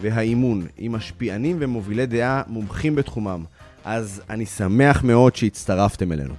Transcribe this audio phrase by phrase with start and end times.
[0.00, 3.44] והאימון, עם משפיענים ומובילי דעה מומחים בתחומם.
[3.84, 6.34] אז אני שמח מאוד שהצטרפתם אלינו.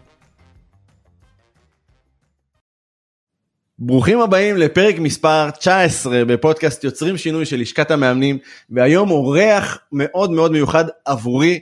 [3.79, 8.37] ברוכים הבאים לפרק מספר 19 בפודקאסט יוצרים שינוי של לשכת המאמנים,
[8.69, 11.59] והיום אורח מאוד מאוד מיוחד עבורי.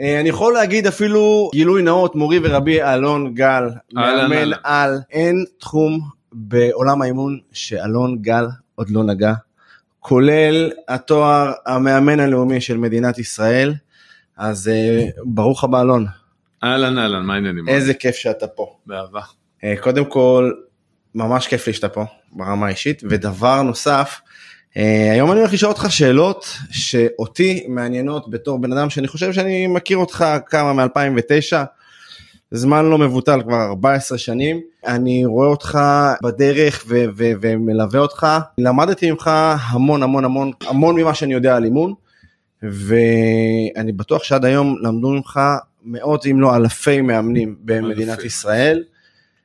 [0.00, 6.00] אה, אני יכול להגיד אפילו גילוי נאות, מורי ורבי אלון גל, מאמן על, אין תחום
[6.32, 9.32] בעולם האימון שאלון גל עוד לא נגע,
[10.00, 13.74] כולל התואר המאמן הלאומי של מדינת ישראל,
[14.36, 16.06] אז אה, ברוך הבא אלון.
[16.64, 17.68] אהלן אהלן, מה העניינים?
[17.68, 18.76] איזה כיף שאתה פה.
[18.86, 19.20] באהבה.
[19.64, 20.52] אה, קודם כל,
[21.14, 24.20] ממש כיף לי שאתה פה ברמה האישית, ודבר נוסף,
[24.76, 29.66] אה, היום אני הולך לשאול אותך שאלות שאותי מעניינות בתור בן אדם שאני חושב שאני
[29.66, 31.56] מכיר אותך כמה מ-2009,
[32.52, 35.78] זמן לא מבוטל כבר 14 שנים, אני רואה אותך
[36.22, 38.26] בדרך ו- ו- ומלווה אותך,
[38.58, 39.30] למדתי ממך
[39.68, 41.94] המון המון המון המון ממה שאני יודע על אימון,
[42.62, 45.40] ואני בטוח שעד היום למדו ממך
[45.84, 48.26] מאות אם לא אלפי מאמנים במדינת אלפי.
[48.26, 48.84] ישראל.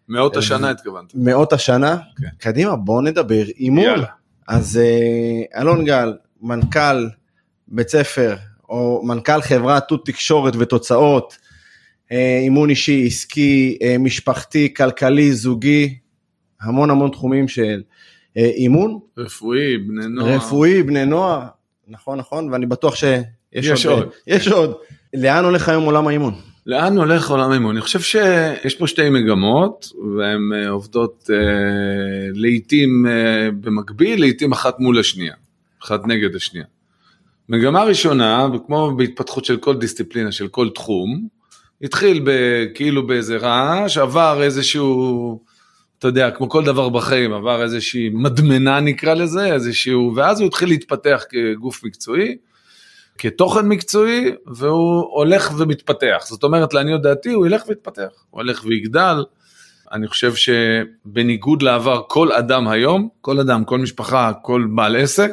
[0.10, 1.12] מאות השנה התכוונת.
[1.16, 1.98] מאות השנה.
[2.18, 2.28] כן.
[2.38, 3.84] קדימה, בוא נדבר אימון.
[3.84, 4.08] יאללה.
[4.48, 7.08] אז אה, אלון גל, מנכ"ל
[7.68, 8.36] בית ספר,
[8.70, 11.45] או מנכ"ל חברת תות תקשורת ותוצאות, אה,
[12.12, 15.98] אימון אישי, עסקי, אה, משפחתי, כלכלי, זוגי,
[16.62, 17.82] המון המון תחומים של
[18.38, 20.36] אה, אימון, רפואי, בני נוער.
[20.36, 21.42] רפואי, בני נוער,
[21.88, 24.04] נכון נכון, ואני בטוח שיש יש עוד.
[24.04, 24.10] עוד.
[24.28, 24.74] יש עוד.
[25.14, 26.34] לאן הולך היום עולם האימון?
[26.66, 27.76] לאן הולך עולם האימון?
[27.76, 31.38] אני חושב שיש פה שתי מגמות, והן אה, עובדות אה,
[32.34, 35.34] לעיתים אה, במקביל, לעיתים אחת מול השנייה,
[35.84, 36.66] אחת נגד השנייה.
[37.50, 41.28] מגמה ראשונה, כמו בהתפתחות של כל דיסציפלינה, של כל תחום,
[41.82, 45.40] התחיל ב- כאילו באיזה רעש, עבר איזשהו,
[46.00, 50.70] אתה יודע, כמו כל דבר בחיים, עבר איזושהי מדמנה נקרא לזה, איזשהו, ואז הוא התחיל
[50.70, 52.36] להתפתח כגוף מקצועי,
[53.18, 56.24] כתוכן מקצועי, והוא הולך ומתפתח.
[56.24, 59.24] זאת אומרת, לעניות דעתי, הוא ילך ויתפתח, הוא הולך ויגדל.
[59.92, 65.32] אני חושב שבניגוד לעבר, כל אדם היום, כל אדם, כל משפחה, כל בעל עסק,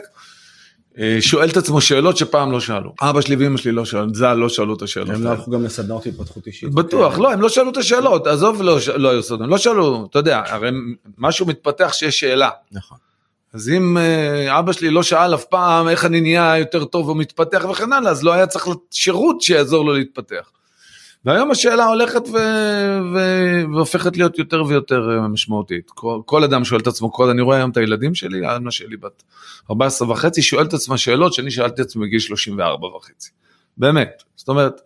[1.20, 2.94] שואל את עצמו שאלות שפעם לא שאלו.
[3.02, 5.30] אבא שלי ואמא שלי לא שאלו, ז"ל לא שאלו את השאלות הם האלה.
[5.30, 6.74] הלכו גם לסדנאות התפתחות אישית.
[6.74, 10.18] בטוח, לא, הם לא שאלו את השאלות, עזוב, לא, לא היו הם לא שאלו, אתה
[10.18, 10.70] יודע, הרי
[11.18, 12.50] משהו מתפתח שיש שאלה.
[12.72, 12.98] נכון.
[13.54, 17.64] אז אם אה, אבא שלי לא שאל אף פעם איך אני נהיה יותר טוב ומתפתח
[17.70, 20.50] וכן הלאה, אז לא היה צריך שירות שיעזור לו להתפתח.
[21.24, 22.36] והיום השאלה הולכת ו...
[23.14, 23.18] ו...
[23.74, 25.90] והופכת להיות יותר ויותר אה, משמעותית.
[25.90, 28.96] כל, כל אדם שואל את עצמו, כל, אני רואה היום את הילדים שלי, האמא שלי
[28.96, 29.22] בת
[29.70, 33.30] 14 וחצי, שואלת את עצמה שאלות שאני שאלתי את עצמי בגיל 34 וחצי.
[33.76, 34.22] באמת.
[34.36, 34.80] זאת אומרת,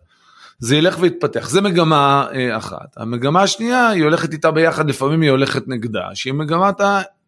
[0.58, 1.48] זה ילך ויתפתח.
[1.48, 2.94] זה מגמה אה, אחת.
[2.96, 6.80] המגמה השנייה, היא הולכת איתה ביחד, לפעמים היא הולכת נגדה, שהיא מגמת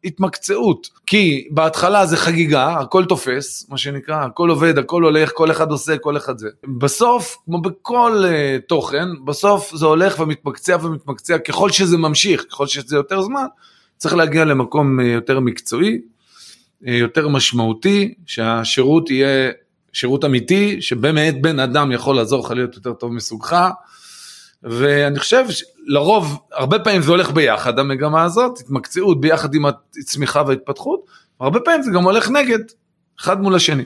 [0.05, 0.89] ההתמקצעות.
[1.07, 5.99] כי בהתחלה זה חגיגה, הכל תופס, מה שנקרא, הכל עובד, הכל הולך, כל אחד עושה,
[5.99, 6.49] כל אחד זה.
[6.79, 12.97] בסוף, כמו בכל אה, תוכן, בסוף זה הולך ומתמקצע ומתמקצע, ככל שזה ממשיך, ככל שזה
[12.97, 13.47] יותר זמן,
[13.97, 15.99] צריך להגיע למקום אה, יותר מקצועי,
[16.87, 19.51] אה, יותר משמעותי, שהשירות יהיה
[19.93, 23.71] שירות אמיתי, שבאמת בן אדם יכול לעזור לך להיות יותר טוב מסוגך.
[24.63, 31.01] ואני חושב שלרוב, הרבה פעמים זה הולך ביחד, המגמה הזאת, התמקצעות ביחד עם הצמיחה וההתפתחות,
[31.41, 32.59] הרבה פעמים זה גם הולך נגד,
[33.21, 33.85] אחד מול השני.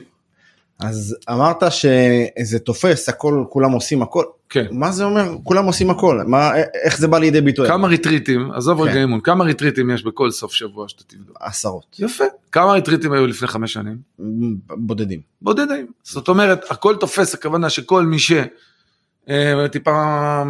[0.79, 4.65] אז אמרת שזה תופס הכל כולם עושים הכל כן.
[4.71, 6.51] מה זה אומר כולם עושים הכל מה
[6.83, 8.89] איך זה בא לידי ביטוי כמה ריטריטים, עזוב כן.
[8.89, 11.37] רגע אימון, כמה ריטריטים יש בכל סוף שבוע שאתה תבדוק.
[11.39, 12.23] עשרות יפה.
[12.51, 13.97] כמה ריטריטים היו לפני חמש שנים?
[14.69, 15.87] בודדים בודדים.
[16.03, 18.43] זאת אומרת, הכל תופס, הכוונה שכל מי אה,
[19.71, 19.91] טיפה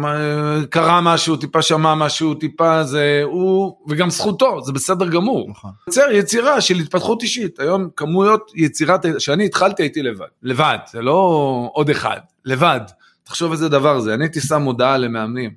[0.04, 5.50] אה, קרא משהו, טיפה שמע משהו, טיפה זה, הוא, וגם זכותו, זה בסדר גמור.
[5.50, 7.60] נכון יוצר יצירה של התפתחות אישית.
[7.60, 10.26] היום כמויות יצירת, שאני התחלתי הייתי לבד.
[10.42, 12.80] לבד, זה לא עוד אחד, לבד.
[13.24, 14.14] תחשוב איזה דבר זה.
[14.14, 15.50] אני הייתי שם מודעה למאמנים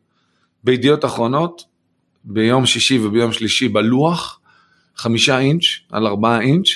[0.63, 1.63] בידיעות אחרונות,
[2.23, 4.39] ביום שישי וביום שלישי בלוח,
[4.95, 6.67] חמישה אינץ' על ארבעה אינץ',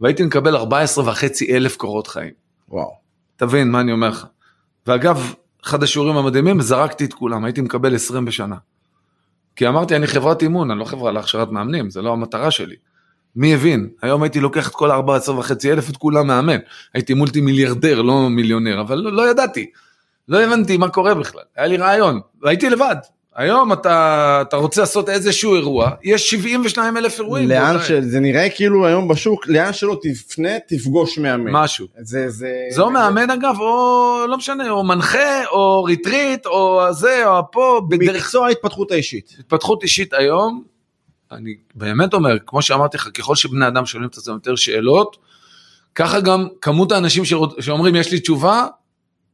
[0.00, 2.32] והייתי מקבל 14 וחצי אלף קורות חיים.
[2.68, 2.90] וואו
[3.36, 4.26] תבין מה אני אומר לך.
[4.86, 8.56] ואגב, אחד השיעורים המדהימים, זרקתי את כולם, הייתי מקבל 20 בשנה.
[9.56, 12.76] כי אמרתי, אני חברת אימון, אני לא חברה להכשרת מאמנים, זה לא המטרה שלי.
[13.36, 13.88] מי הבין?
[14.02, 16.58] היום הייתי לוקח את כל ה-14 וחצי אלף, את כולם מאמן.
[16.94, 19.70] הייתי מולטי מיליארדר, לא מיליונר, אבל לא, לא ידעתי.
[20.28, 21.42] לא הבנתי מה קורה בכלל.
[21.56, 22.96] היה לי רעיון, והייתי לבד.
[23.36, 27.48] היום אתה, אתה רוצה לעשות איזשהו אירוע, יש 72 אלף אירועים.
[27.48, 27.92] לאן ש...
[27.92, 31.50] זה נראה כאילו היום בשוק, לאן שלא תפנה, תפגוש מאמן.
[31.52, 31.86] משהו.
[31.98, 32.52] זה, זה...
[32.70, 37.80] זה או מאמן אגב, או לא משנה, או מנחה, או ריטריט, או זה, או פה,
[37.90, 39.36] בדרך מקצוע ההתפתחות האישית.
[39.38, 40.64] התפתחות אישית היום,
[41.32, 45.16] אני באמת אומר, כמו שאמרתי לך, ככל שבני אדם שואלים את עצמם יותר שאלות,
[45.94, 47.54] ככה גם כמות האנשים שרוצ...
[47.60, 48.66] שאומרים יש לי תשובה,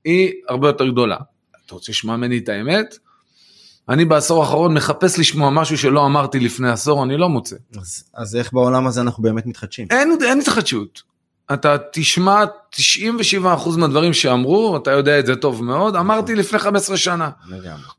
[0.04, 1.16] היא הרבה יותר גדולה.
[1.66, 2.98] אתה רוצה לשמוע ממני את האמת?
[3.88, 7.56] אני בעשור האחרון מחפש לשמוע משהו שלא אמרתי לפני עשור, אני לא מוצא.
[7.81, 9.87] אז, אז איך בעולם הזה אנחנו באמת מתחדשים?
[9.90, 11.02] אין, אין התחדשות.
[11.52, 12.44] אתה תשמע
[12.75, 12.79] 97%
[13.79, 17.31] מהדברים שאמרו, אתה יודע את זה טוב מאוד, אמרתי לפני 15 שנה.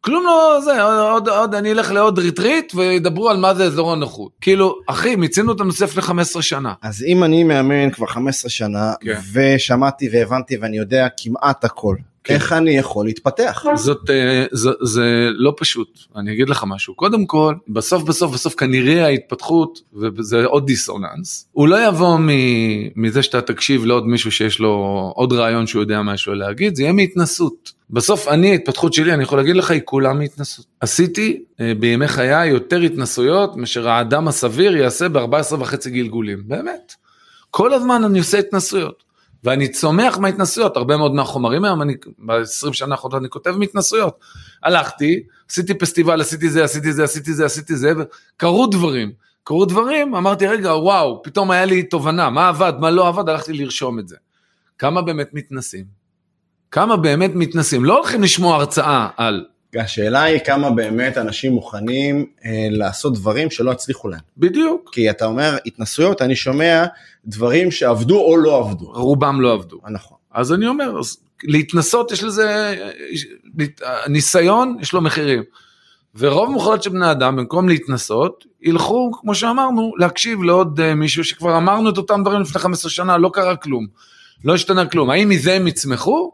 [0.01, 4.31] כלום לא זה, עוד, עוד אני אלך לעוד ריטריט וידברו על מה זה אזור הנוחות.
[4.41, 6.73] כאילו, אחי, מיצינו את הנושא לפני 15 שנה.
[6.81, 9.19] אז אם אני מאמן כבר 15 שנה, כן.
[9.33, 11.95] ושמעתי והבנתי ואני יודע כמעט הכל.
[12.29, 13.63] איך אני יכול להתפתח?
[13.75, 16.95] זאת, אה, זה, זה לא פשוט, אני אגיד לך משהו.
[16.95, 22.29] קודם כל, בסוף בסוף בסוף כנראה ההתפתחות, וזה עוד דיסוננס, הוא לא יבוא מ-
[23.03, 24.73] מזה שאתה תקשיב לעוד מישהו שיש לו
[25.15, 27.71] עוד רעיון שהוא יודע מה יש לו להגיד, זה יהיה מהתנסות.
[27.89, 30.65] בסוף אני, ההתפתחות שלי, אני יכול להגיד לך, היא כולה מהתנסות.
[30.79, 36.93] עשיתי אה, בימי חיי יותר התנסויות מאשר האדם הסביר יעשה ב-14 וחצי גלגולים, באמת.
[37.51, 39.08] כל הזמן אני עושה התנסויות.
[39.43, 41.95] ואני צומח מההתנסויות, הרבה מאוד מהחומרים היום, אני
[42.25, 44.19] ב-20 שנה האחרונות אני כותב מהתנסויות.
[44.63, 49.11] הלכתי, עשיתי פסטיבל, עשיתי זה, עשיתי זה, עשיתי זה, עשיתי זה, וקרו דברים.
[49.43, 53.53] קרו דברים, אמרתי, רגע, וואו, פתאום היה לי תובנה, מה עבד, מה לא עבד, הלכתי
[53.53, 54.15] לרשום את זה.
[54.77, 55.85] כמה באמת מתנסים?
[56.71, 57.85] כמה באמת מתנסים?
[57.85, 63.71] לא הולכים לשמוע הרצאה על, השאלה היא כמה באמת אנשים מוכנים אה, לעשות דברים שלא
[63.71, 64.19] הצליחו להם.
[64.37, 66.85] בדיוק, כי אתה אומר התנסויות, אני שומע
[67.25, 68.85] דברים שעבדו או לא עבדו.
[68.85, 69.79] רובם לא עבדו.
[69.91, 70.17] נכון.
[70.31, 72.75] אז אני אומר, אז להתנסות יש לזה,
[74.07, 75.43] ניסיון יש לו מחירים.
[76.15, 81.57] ורוב מוחלט של בני אדם במקום להתנסות ילכו כמו שאמרנו להקשיב לעוד אה, מישהו שכבר
[81.57, 83.87] אמרנו את אותם דברים לפני 15 שנה לא קרה כלום,
[84.43, 86.31] לא השתנה כלום, האם מזה הם יצמחו?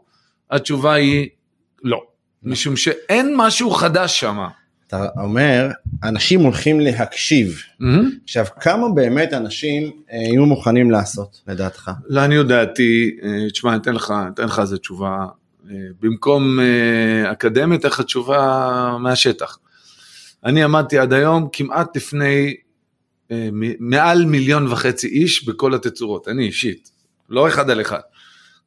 [0.50, 1.28] התשובה היא
[1.82, 2.02] לא,
[2.46, 4.38] משום שאין משהו חדש שם.
[4.86, 5.70] אתה אומר,
[6.04, 7.62] אנשים הולכים להקשיב.
[8.24, 11.90] עכשיו, כמה באמת אנשים אה, יהיו מוכנים לעשות, לדעתך?
[12.06, 15.26] לעניות דעתי, אה, תשמע, אני אתן לך, אתן לך איזה תשובה,
[15.70, 16.58] אה, במקום
[17.32, 19.58] אקדמית, אתן לך תשובה מהשטח.
[20.44, 22.54] אני עמדתי עד היום כמעט לפני
[23.78, 26.90] מעל מיליון וחצי איש בכל התצורות, אני אישית,
[27.28, 28.00] לא אחד על אחד.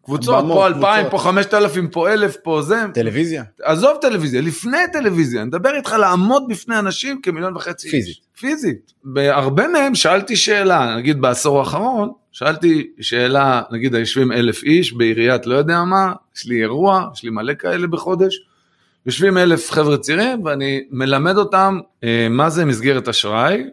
[0.10, 1.12] קבוצות, פה אלפיים, קבוצות.
[1.12, 2.76] פה חמשת אלפים, פה אלף, פה זה.
[2.94, 3.44] טלוויזיה?
[3.62, 7.90] עזוב טלוויזיה, לפני טלוויזיה, אני מדבר איתך לעמוד בפני אנשים כמיליון וחצי.
[7.90, 8.18] פיזית.
[8.40, 8.94] פיזית.
[9.04, 15.56] בהרבה מהם שאלתי שאלה, נגיד בעשור האחרון, שאלתי שאלה, נגיד היושבים אלף איש בעיריית לא
[15.56, 18.42] יודע מה, יש לי אירוע, יש לי מלא כאלה בחודש,
[19.06, 23.64] יושבים אלף חבר'ה צעירים ואני מלמד אותם אה, מה זה מסגרת אשראי,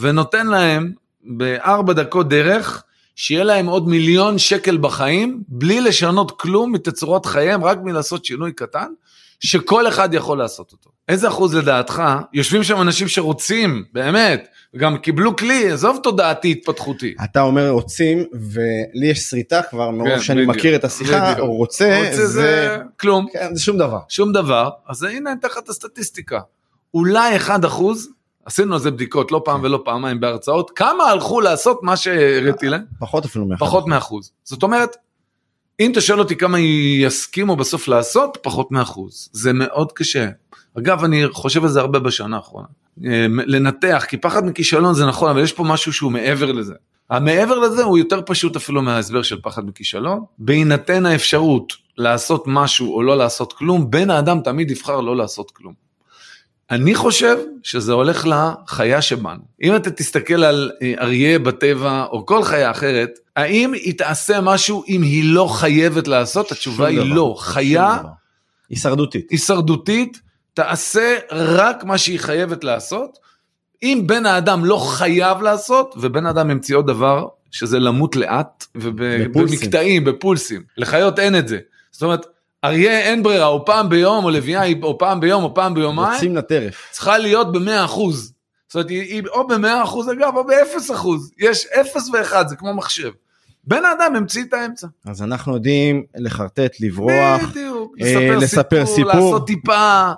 [0.00, 0.92] ונותן להם
[1.24, 2.82] בארבע דקות דרך,
[3.22, 8.86] שיהיה להם עוד מיליון שקל בחיים, בלי לשנות כלום מתצורת חייהם, רק מלעשות שינוי קטן,
[9.40, 10.90] שכל אחד יכול לעשות אותו.
[11.08, 12.02] איזה אחוז לדעתך,
[12.32, 17.14] יושבים שם אנשים שרוצים, באמת, וגם קיבלו כלי, עזוב תודעתי התפתחותי.
[17.24, 21.48] אתה אומר רוצים, ולי יש שריטה כבר, מרוב כן, שאני בדיוק, מכיר את השיחה, בדיוק.
[21.48, 23.98] או רוצה, רוצה זה כלום, כן, זה שום דבר.
[24.08, 26.40] שום דבר, אז הנה אני אתן לך את הסטטיסטיקה.
[26.94, 28.08] אולי 1 אחוז,
[28.50, 32.82] עשינו על זה בדיקות לא פעם ולא פעמיים בהרצאות, כמה הלכו לעשות מה שהראיתי להם?
[32.98, 33.64] פחות אפילו מאחד.
[33.64, 34.32] פחות מאחוז.
[34.44, 34.96] זאת אומרת,
[35.80, 39.28] אם אתה שואל אותי כמה יסכימו בסוף לעשות, פחות מאחוז.
[39.32, 40.28] זה מאוד קשה.
[40.78, 42.66] אגב, אני חושב על זה הרבה בשנה האחרונה.
[43.04, 46.74] אה, לנתח, כי פחד מכישלון זה נכון, אבל יש פה משהו שהוא מעבר לזה.
[47.10, 50.24] המעבר לזה הוא יותר פשוט אפילו מההסבר של פחד מכישלון.
[50.38, 55.89] בהינתן האפשרות לעשות משהו או לא לעשות כלום, בן האדם תמיד יבחר לא לעשות כלום.
[56.70, 59.42] אני חושב שזה הולך לחיה שבנו.
[59.62, 64.84] אם אתה תסתכל על אה, אריה בטבע או כל חיה אחרת, האם היא תעשה משהו
[64.88, 66.52] אם היא לא חייבת לעשות?
[66.52, 67.14] התשובה היא דבר.
[67.14, 67.34] לא.
[67.38, 67.98] חיה.
[68.70, 69.30] הישרדותית.
[69.30, 70.20] הישרדותית
[70.54, 73.18] תעשה רק מה שהיא חייבת לעשות.
[73.82, 79.30] אם בן האדם לא חייב לעשות, ובן האדם המציא עוד דבר, שזה למות לאט, בפולסים.
[79.34, 80.62] ובמקטעים, בפולסים.
[80.76, 81.58] לחיות אין את זה.
[81.90, 82.26] זאת אומרת,
[82.64, 86.36] אריה אין ברירה, או פעם ביום, או לביאה, או פעם ביום, או פעם ביומיים, יוצאים
[86.36, 86.88] לטרף.
[86.90, 88.32] צריכה להיות ב-100 אחוז.
[88.68, 91.30] זאת אומרת, היא, או ב-100 אחוז אגב, או ב-0 אחוז.
[91.38, 93.10] יש 0 ו-1, זה כמו מחשב.
[93.64, 94.86] בן האדם המציא את האמצע.
[95.06, 97.42] אז אנחנו יודעים לחרטט, לברוח.
[97.50, 97.94] בדיוק.
[98.00, 99.12] אה, לספר, סיפור, סיפור.
[99.12, 100.12] לעשות טיפה.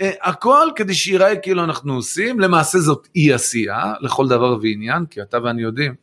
[0.00, 5.22] אה, הכל כדי שיראה כאילו אנחנו עושים, למעשה זאת אי עשייה לכל דבר ועניין, כי
[5.22, 5.94] אתה ואני יודעים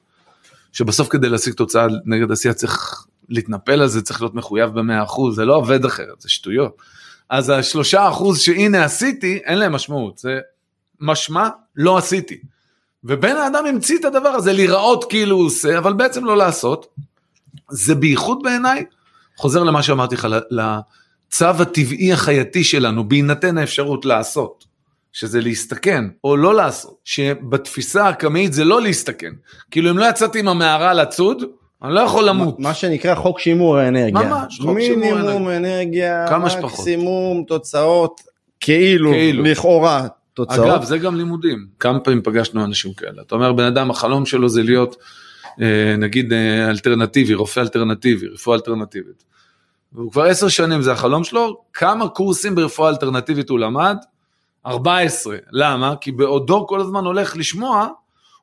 [0.71, 5.35] שבסוף כדי להשיג תוצאה נגד עשייה צריך להתנפל על זה, צריך להיות מחויב במאה אחוז,
[5.35, 6.77] זה לא עובד אחרת, זה שטויות.
[7.29, 10.39] אז השלושה אחוז שהנה עשיתי, אין להם משמעות, זה
[10.99, 12.37] משמע לא עשיתי.
[13.03, 16.87] ובן האדם המציא את הדבר הזה, להיראות כאילו הוא עושה, אבל בעצם לא לעשות.
[17.69, 18.85] זה בייחוד בעיניי,
[19.37, 24.65] חוזר למה שאמרתי לך, לצו הטבעי החייתי שלנו, בהינתן האפשרות לעשות,
[25.13, 29.33] שזה להסתכן או לא לעשות, שבתפיסה הקמאית זה לא להסתכן.
[29.71, 31.43] כאילו אם לא יצאתי עם המערה לצוד,
[31.83, 32.59] אני לא יכול למות.
[32.59, 34.21] מה שנקרא חוק שימור האנרגיה.
[34.21, 36.71] ממש, חוק שימור מינימום אנרגיה, כמה שפחות.
[36.71, 38.21] מקסימום תוצאות,
[38.59, 39.43] כאילו, כאילו.
[39.43, 40.67] לכאורה תוצאות.
[40.67, 41.67] אגב, זה גם לימודים.
[41.79, 43.21] כמה פעמים פגשנו אנשים כאלה.
[43.21, 44.95] אתה אומר, בן אדם, החלום שלו זה להיות,
[45.61, 49.23] אה, נגיד, אה, אלטרנטיבי, רופא אלטרנטיבי, רפואה אלטרנטיבית.
[49.93, 51.61] והוא כבר עשר שנים, זה החלום שלו.
[51.73, 53.97] כמה קורסים ברפואה אלטרנטיבית הוא למד?
[54.65, 55.37] 14.
[55.51, 55.95] למה?
[56.01, 57.87] כי בעודו כל הזמן הולך לשמוע,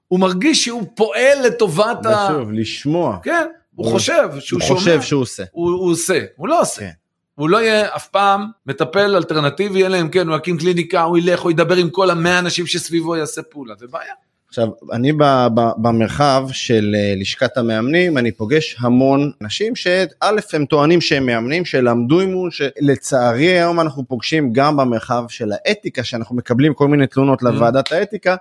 [0.08, 2.28] הוא מרגיש שהוא פועל לטובת ה...
[2.30, 3.18] ושוב, לשמוע.
[3.22, 4.78] כן, הוא חושב שהוא הוא שומע.
[4.80, 5.42] חושב שהוא עושה.
[5.52, 6.80] הוא, הוא עושה, הוא לא עושה.
[6.80, 6.90] כן.
[7.34, 11.40] הוא לא יהיה אף פעם מטפל אלטרנטיבי, אלא אם כן הוא יקים קליניקה, הוא ילך,
[11.40, 14.12] הוא ידבר עם כל המאה אנשים שסביבו, יעשה פעולה, זה בעיה.
[14.48, 15.22] עכשיו, אני ב,
[15.54, 20.04] ב, במרחב של אה, לשכת המאמנים, אני פוגש המון אנשים שא'
[20.52, 26.36] הם טוענים שהם מאמנים, שלמדו אימון, שלצערי היום אנחנו פוגשים גם במרחב של האתיקה, שאנחנו
[26.36, 28.36] מקבלים כל מיני תלונות לוועדת האתיקה,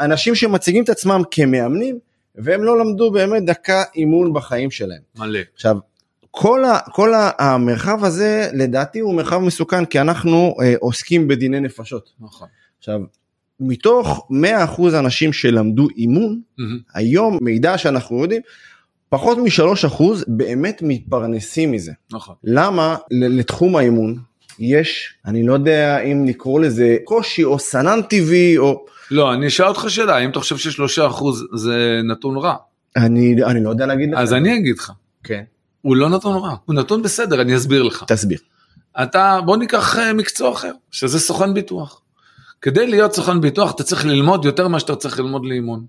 [0.00, 1.98] אנשים שמציגים את עצמם כמאמנים,
[2.34, 5.00] והם לא למדו באמת דקה אימון בחיים שלהם.
[5.18, 5.40] מלא.
[5.54, 5.76] עכשיו,
[6.30, 11.60] כל, ה, כל ה, המרחב הזה לדעתי הוא מרחב מסוכן כי אנחנו אה, עוסקים בדיני
[11.60, 12.10] נפשות.
[12.20, 12.48] נכון.
[12.78, 13.00] עכשיו,
[13.60, 16.40] מתוך 100% אנשים שלמדו אימון,
[16.94, 18.42] היום מידע שאנחנו יודעים,
[19.08, 21.92] פחות מ-3% באמת מתפרנסים מזה.
[22.12, 22.34] נכון.
[22.44, 24.18] למה לתחום האימון
[24.58, 28.84] יש, אני לא יודע אם לקרוא לזה קושי או סנן טבעי או...
[29.10, 32.54] לא, אני אשאל אותך שאלה, האם אתה חושב ששלושה אחוז זה נתון רע?
[32.96, 34.18] אני, אני לא יודע להגיד לך.
[34.18, 34.92] אז אני אגיד לך,
[35.24, 35.42] כן,
[35.82, 38.04] הוא לא נתון רע, הוא נתון בסדר, אני אסביר לך.
[38.06, 38.38] תסביר.
[39.02, 42.00] אתה, בוא ניקח אה, מקצוע אחר, שזה סוכן ביטוח.
[42.62, 45.84] כדי להיות סוכן ביטוח אתה צריך ללמוד יותר ממה שאתה צריך ללמוד לאימון.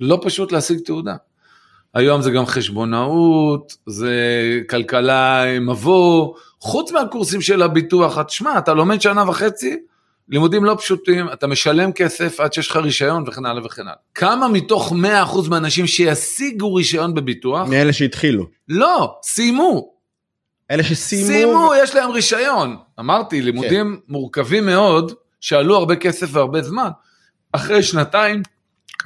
[0.00, 1.16] לא פשוט להשיג תעודה.
[1.94, 4.14] היום זה גם חשבונאות, זה
[4.70, 9.76] כלכלה מבוא, חוץ מהקורסים של הביטוח, את- תשמע, אתה לומד שנה וחצי,
[10.28, 13.94] לימודים לא פשוטים, אתה משלם כסף עד שיש לך רישיון וכן הלאה וכן הלאה.
[14.14, 18.46] כמה מתוך 100% מהאנשים שישיגו רישיון בביטוח, מאלה שהתחילו.
[18.68, 19.92] לא, סיימו,
[20.70, 21.26] אלה שסיימו.
[21.26, 22.76] סיימו, יש להם רישיון.
[23.00, 24.12] אמרתי, לימודים כן.
[24.12, 26.88] מורכבים מאוד, שעלו הרבה כסף והרבה זמן.
[27.52, 28.42] אחרי שנתיים,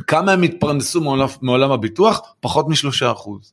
[0.06, 2.20] כמה הם התפרנסו מעולם, מעולם הביטוח?
[2.40, 3.52] פחות משלושה אחוז.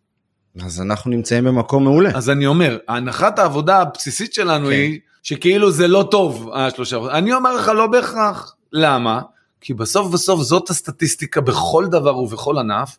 [0.60, 2.10] אז אנחנו נמצאים במקום מעולה.
[2.16, 4.72] אז אני אומר, הנחת העבודה הבסיסית שלנו כן.
[4.72, 7.10] היא שכאילו זה לא טוב, השלושה אחוז.
[7.10, 8.56] אני אומר לך, לא בהכרח.
[8.74, 9.22] למה?
[9.62, 12.98] כי בסוף בסוף זאת הסטטיסטיקה בכל דבר ובכל ענף,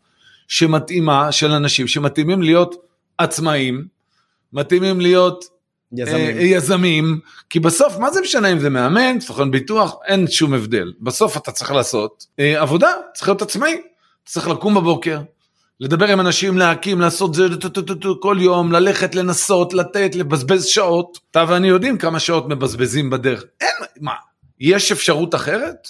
[0.48, 2.74] שמתאימה, של אנשים שמתאימים להיות
[3.18, 3.86] עצמאים,
[4.52, 5.44] מתאימים להיות
[5.92, 6.36] יזמים.
[6.36, 10.92] אה, יזמים, כי בסוף מה זה משנה אם זה מאמן, סוכן ביטוח, אין שום הבדל.
[11.00, 13.80] בסוף אתה צריך לעשות אה, עבודה, צריך להיות עצמאי,
[14.24, 15.20] צריך לקום בבוקר,
[15.82, 17.44] לדבר עם אנשים, להקים, לעשות זה
[18.20, 21.18] כל יום, ללכת, לנסות, לתת, לבזבז שעות.
[21.30, 23.44] אתה ואני יודעים כמה שעות מבזבזים בדרך.
[23.60, 24.12] אין, מה,
[24.60, 25.88] יש אפשרות אחרת?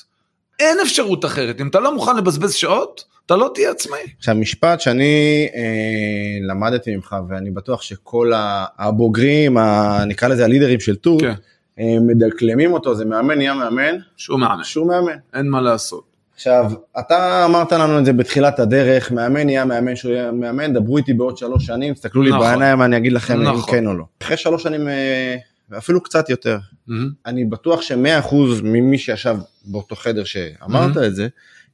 [0.61, 1.61] אין אפשרות אחרת.
[1.61, 4.01] אם אתה לא מוכן לבזבז שעות, אתה לא תהיה עצמאי.
[4.19, 8.33] עכשיו משפט שאני אה, למדתי ממך ואני בטוח שכל
[8.79, 11.35] הבוגרים, ה, נקרא לזה הלידרים של טור, כן.
[11.79, 15.17] אה, מדקלמים אותו, זה מאמן נהיה מאמן, שום מאמן, שהוא מאמן.
[15.35, 16.12] אין מה לעשות.
[16.43, 20.97] עכשיו, אתה אמרת לנו את זה בתחילת הדרך, מאמן נהיה מאמן שהוא יהיה מאמן, דברו
[20.97, 22.41] איתי בעוד שלוש שנים, תסתכלו לי נכון.
[22.41, 23.75] בעיניים, אני אגיד לכם אם נכון.
[23.75, 24.05] כן או לא.
[24.23, 25.37] אחרי שלוש שנים, אה,
[25.71, 27.11] ואפילו קצת יותר, מהמם.
[27.27, 31.29] אני בטוח שמאה אחוז ממי שישב באותו חדר שאמרת את זה,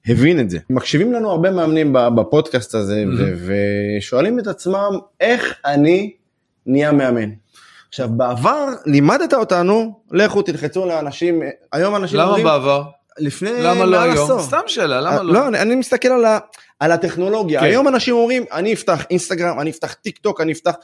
[0.07, 0.59] הבין את זה.
[0.71, 3.49] מקשיבים לנו הרבה מאמנים בפודקאסט הזה, ו-
[3.99, 6.13] ושואלים את עצמם, איך אני
[6.67, 7.31] נהיה מאמן?
[7.89, 12.83] עכשיו, בעבר לימדת אותנו, לכו תלחצו לאנשים, היום אנשים למה אומרים, בעבר?
[13.19, 14.25] לפני למה לא היום?
[14.25, 14.43] עשור.
[14.43, 15.33] סתם שאלה, למה אה, לא?
[15.33, 16.39] לא, אני, אני מסתכל על, ה,
[16.81, 17.61] על הטכנולוגיה.
[17.61, 17.67] כן.
[17.67, 20.75] היום אנשים אומרים, אני אפתח אינסטגרם, אני אפתח טיק טוק, אני אפתח,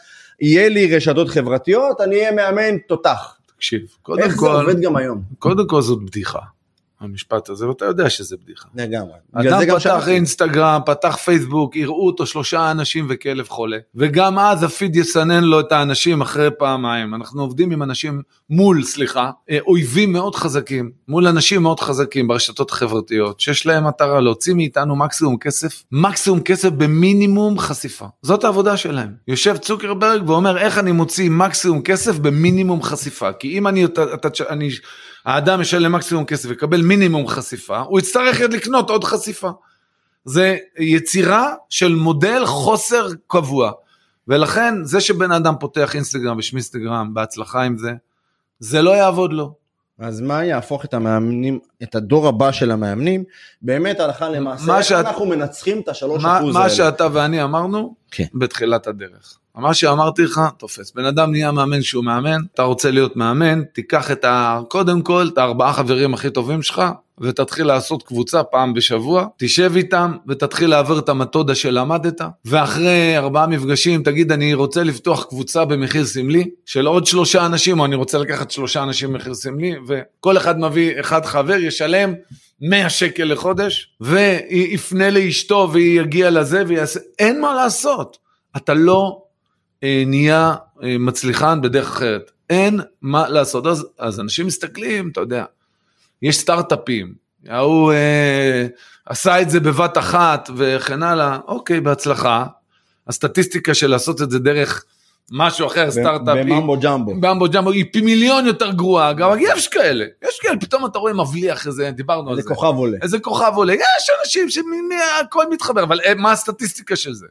[0.41, 3.37] יהיה לי רשתות חברתיות, אני אהיה מאמן תותח.
[3.57, 5.23] תקשיב, קודם איך זה כל, עובד גם היום?
[5.39, 6.39] קודם כל זאת בדיחה,
[7.05, 8.69] המשפט הזה, ואתה יודע שזה בדיחה.
[8.75, 9.13] לגמרי.
[9.33, 10.09] אדם פתח.
[10.09, 15.73] אינסטגרם, פתח פייסבוק, יראו אותו שלושה אנשים וכלב חולה, וגם אז הפיד יסנן לו את
[15.73, 17.15] האנשים אחרי פעמיים.
[17.15, 22.71] אנחנו עובדים עם אנשים מול, סליחה, אה, אויבים מאוד חזקים, מול אנשים מאוד חזקים ברשתות
[22.71, 28.07] החברתיות, שיש להם מטרה להוציא מאיתנו מקסימום כסף, מקסימום כסף במינימום חשיפה.
[28.23, 29.09] זאת העבודה שלהם.
[29.29, 34.29] יושב צוקרברג ואומר איך אני מוציא מקסימום כסף במינימום חשיפה, כי אם אני, אתה, אתה,
[34.49, 34.71] אני
[35.25, 39.51] האדם ישלם מקסימום כסף ויקבל מינימום חשיפה, הוא יצטרך לקנות עוד חשיפה.
[40.25, 43.73] זה יצירה של מודל חוסר קבוע.
[44.29, 47.93] ולכן זה שבן אדם פותח אינסטגרם ושמיסטגרם בהצלחה עם זה,
[48.59, 49.55] זה לא יעבוד לו.
[49.99, 53.25] אז מה יהפוך את המאמנים, את הדור הבא של המאמנים,
[53.63, 56.71] באמת הלכה למעשה, מה איך שאת- אנחנו מנצחים את השלוש מה, אחוז מה האלה.
[56.75, 58.25] שאתה ואני אמרנו כן.
[58.35, 59.39] בתחילת הדרך.
[59.57, 60.93] מה שאמרתי לך, תופס.
[60.95, 64.61] בן אדם נהיה מאמן שהוא מאמן, אתה רוצה להיות מאמן, תיקח את ה...
[64.69, 66.83] קודם כל, את הארבעה חברים הכי טובים שלך,
[67.21, 74.03] ותתחיל לעשות קבוצה פעם בשבוע, תשב איתם ותתחיל להעביר את המתודה שלמדת, ואחרי ארבעה מפגשים
[74.03, 78.51] תגיד אני רוצה לפתוח קבוצה במחיר סמלי של עוד שלושה אנשים, או אני רוצה לקחת
[78.51, 82.15] שלושה אנשים במחיר סמלי, וכל אחד מביא אחד חבר, ישלם
[82.61, 88.19] 100 שקל לחודש, ויפנה לאשתו והיא יגיע לזה ויעשה, אין מה לעשות.
[88.57, 89.24] אתה לא
[90.07, 92.31] נהיה אה, מצליחן בדרך אחרת.
[92.51, 93.67] אין מה לעשות.
[93.67, 95.45] אז, אז אנשים מסתכלים, אתה יודע,
[96.23, 97.15] יש סטארט-אפים,
[97.49, 98.67] ההוא אה,
[99.07, 102.47] עשה את זה בבת אחת וכן הלאה, אוקיי, בהצלחה.
[103.09, 104.85] הסטטיסטיקה של לעשות את זה דרך
[105.33, 107.15] משהו אחר, סטארט-אפ, בממבו ג'מבו.
[107.21, 111.13] במבו ג'מבו היא פי מיליון יותר גרועה, גם יש כאלה, יש כאלה, פתאום אתה רואה
[111.13, 112.49] מבליח איזה, דיברנו על זה זה.
[112.49, 112.99] כוכב עולה.
[113.03, 117.27] איזה כוכב עולה, יש אנשים שהכל מתחבר, אבל אה, מה הסטטיסטיקה של זה?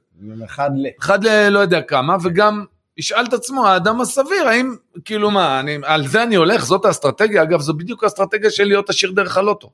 [0.46, 0.86] אחד ל...
[1.00, 1.50] אחד ל...
[1.50, 2.66] לא יודע כמה, וגם
[2.98, 7.44] ישאל את עצמו, האדם הסביר, האם, כאילו מה, אני, על זה אני הולך, זאת האסטרטגיה,
[7.44, 9.70] אגב, זו בדיוק האסטרטגיה של להיות עשיר דרך הלוטו.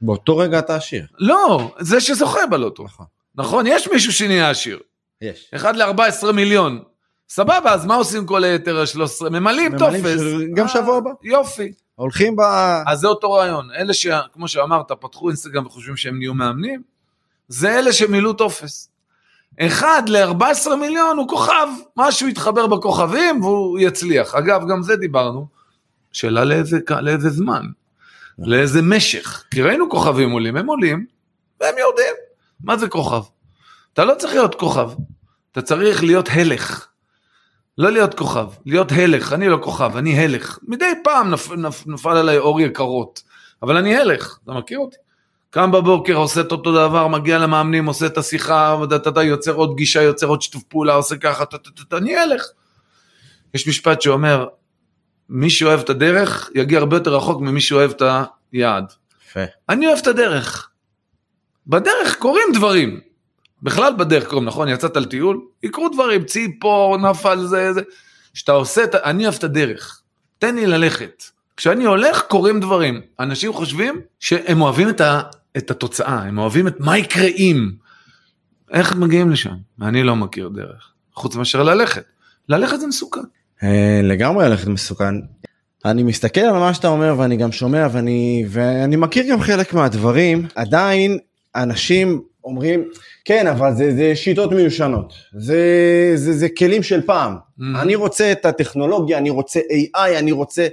[0.00, 1.06] באותו רגע אתה עשיר.
[1.18, 2.84] לא, זה שזוכה בלוטו.
[2.84, 3.06] נכון.
[3.34, 4.78] נכון, יש מישהו שנהיה עשיר.
[5.22, 5.50] יש.
[5.54, 6.82] אחד ל-14 מיליון.
[7.28, 9.30] סבבה, אז מה עושים כל היתר ה-13?
[9.30, 10.20] ממלאים טופס.
[10.54, 11.10] גם אה, שבוע הבא.
[11.22, 11.72] יופי.
[11.94, 12.40] הולכים ב...
[12.86, 13.68] אז זה אותו רעיון.
[13.70, 16.82] אלה שכמו שאמרת, פתחו אינסטגרם וחושבים שהם נהיו מאמנים,
[17.48, 18.90] זה אלה שמילאו טופס.
[19.60, 24.34] אחד ל-14 מיליון הוא כוכב, משהו יתחבר בכוכבים והוא יצליח.
[24.34, 25.46] אגב, גם זה דיברנו.
[26.12, 27.62] שאלה לאיזה, לאיזה זמן,
[28.38, 29.44] לאיזה משך.
[29.50, 31.06] כי ראינו כוכבים עולים, הם עולים
[31.60, 32.14] והם יורדים.
[32.64, 33.22] מה זה כוכב?
[33.92, 34.90] אתה לא צריך להיות כוכב,
[35.52, 36.88] אתה צריך להיות הלך.
[37.78, 40.58] לא להיות כוכב, להיות הלך, אני לא כוכב, אני הלך.
[40.62, 43.22] מדי פעם נפ, נפ, נפל עליי אור יקרות,
[43.62, 44.96] אבל אני הלך, אתה מכיר אותי?
[45.50, 50.02] קם בבוקר, עושה את אותו דבר, מגיע למאמנים, עושה את השיחה, ודתתה, יוצר עוד גישה,
[50.02, 52.44] יוצר עוד שיתוף פעולה, עושה ככה, טטטט, אני הלך.
[53.54, 54.46] יש משפט שאומר,
[55.28, 58.02] מי שאוהב את הדרך, יגיע הרבה יותר רחוק ממי שאוהב את
[58.52, 58.92] היעד.
[59.28, 59.40] יפה.
[59.68, 60.68] אני אוהב את הדרך.
[61.66, 63.00] בדרך קורים דברים.
[63.62, 64.68] בכלל בדרך קורים, נכון?
[64.68, 67.80] יצאת על טיול, יקרו דברים, ציפור, נפל, זה, זה.
[68.34, 70.00] כשאתה עושה, אני אוהב את הדרך.
[70.38, 71.22] תן לי ללכת.
[71.56, 73.00] כשאני הולך, קורים דברים.
[73.20, 75.22] אנשים חושבים שהם אוהבים את, ה,
[75.56, 77.70] את התוצאה, הם אוהבים את מה יקרה אם.
[78.72, 79.54] איך מגיעים לשם?
[79.82, 80.92] אני לא מכיר דרך.
[81.14, 82.04] חוץ מאשר ללכת.
[82.48, 83.20] ללכת זה מסוכן.
[83.62, 85.14] אה, לגמרי ללכת מסוכן.
[85.84, 90.46] אני מסתכל על מה שאתה אומר ואני גם שומע ואני ואני מכיר גם חלק מהדברים
[90.54, 91.18] עדיין
[91.56, 92.84] אנשים אומרים
[93.24, 95.62] כן אבל זה, זה שיטות מיושנות זה,
[96.14, 97.62] זה זה כלים של פעם Mhm.
[97.80, 100.68] אני רוצה את הטכנולוגיה אני רוצה AI אני רוצה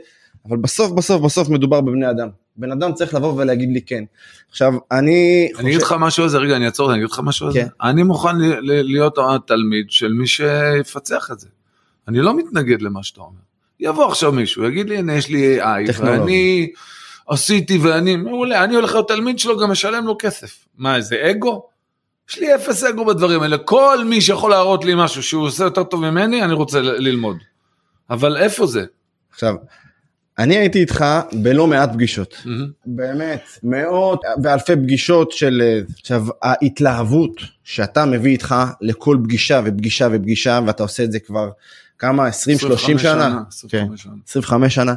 [0.50, 4.04] אבל בסוף בסוף בסוף מדובר בבני אדם בן אדם צריך לבוא ולהגיד לי כן
[4.50, 7.48] עכשיו אני אני אגיד לך משהו על זה, רגע, אני אעצור, אני אגיד לך משהו
[7.48, 7.60] על זה.
[7.62, 7.68] כן.
[7.82, 11.48] אני מוכן להיות התלמיד של מי שיפצח את זה.
[12.08, 13.40] אני לא מתנגד למה שאתה אומר.
[13.80, 16.22] יבוא עכשיו מישהו, יגיד לי, הנה, יש לי AI, טכנולוגיה.
[16.22, 16.72] ואני
[17.28, 20.66] עשיתי ואני, מעולה, אני הולך להיות תלמיד שלו, גם משלם לו כסף.
[20.78, 21.68] מה, איזה אגו?
[22.30, 23.58] יש לי אפס אגו בדברים האלה.
[23.58, 27.38] כל מי שיכול להראות לי משהו שהוא עושה יותר טוב ממני, אני רוצה ללמוד.
[28.10, 28.86] אבל איפה זה?
[29.32, 29.56] עכשיו
[30.38, 32.68] אני הייתי איתך בלא מעט פגישות מהמם.
[32.86, 40.84] באמת מאות ואלפי פגישות של עכשיו ההתלהבות שאתה מביא איתך לכל פגישה ופגישה ופגישה ואתה
[40.84, 41.50] עושה את זה כבר
[42.00, 44.14] כמה 20 30 25 שנה, כן, 25 שנה.
[44.28, 44.94] 25 שנה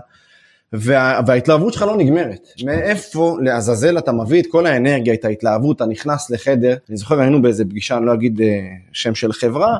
[0.72, 2.48] וה, וההתלהבות שלך לא נגמרת.
[2.64, 6.76] מאיפה לעזאזל אתה מביא את כל האנרגיה את ההתלהבות אתה נכנס לחדר?
[6.88, 8.46] אני זוכר היינו באיזה פגישה אני לא אגיד אה,
[8.92, 9.78] שם של חברה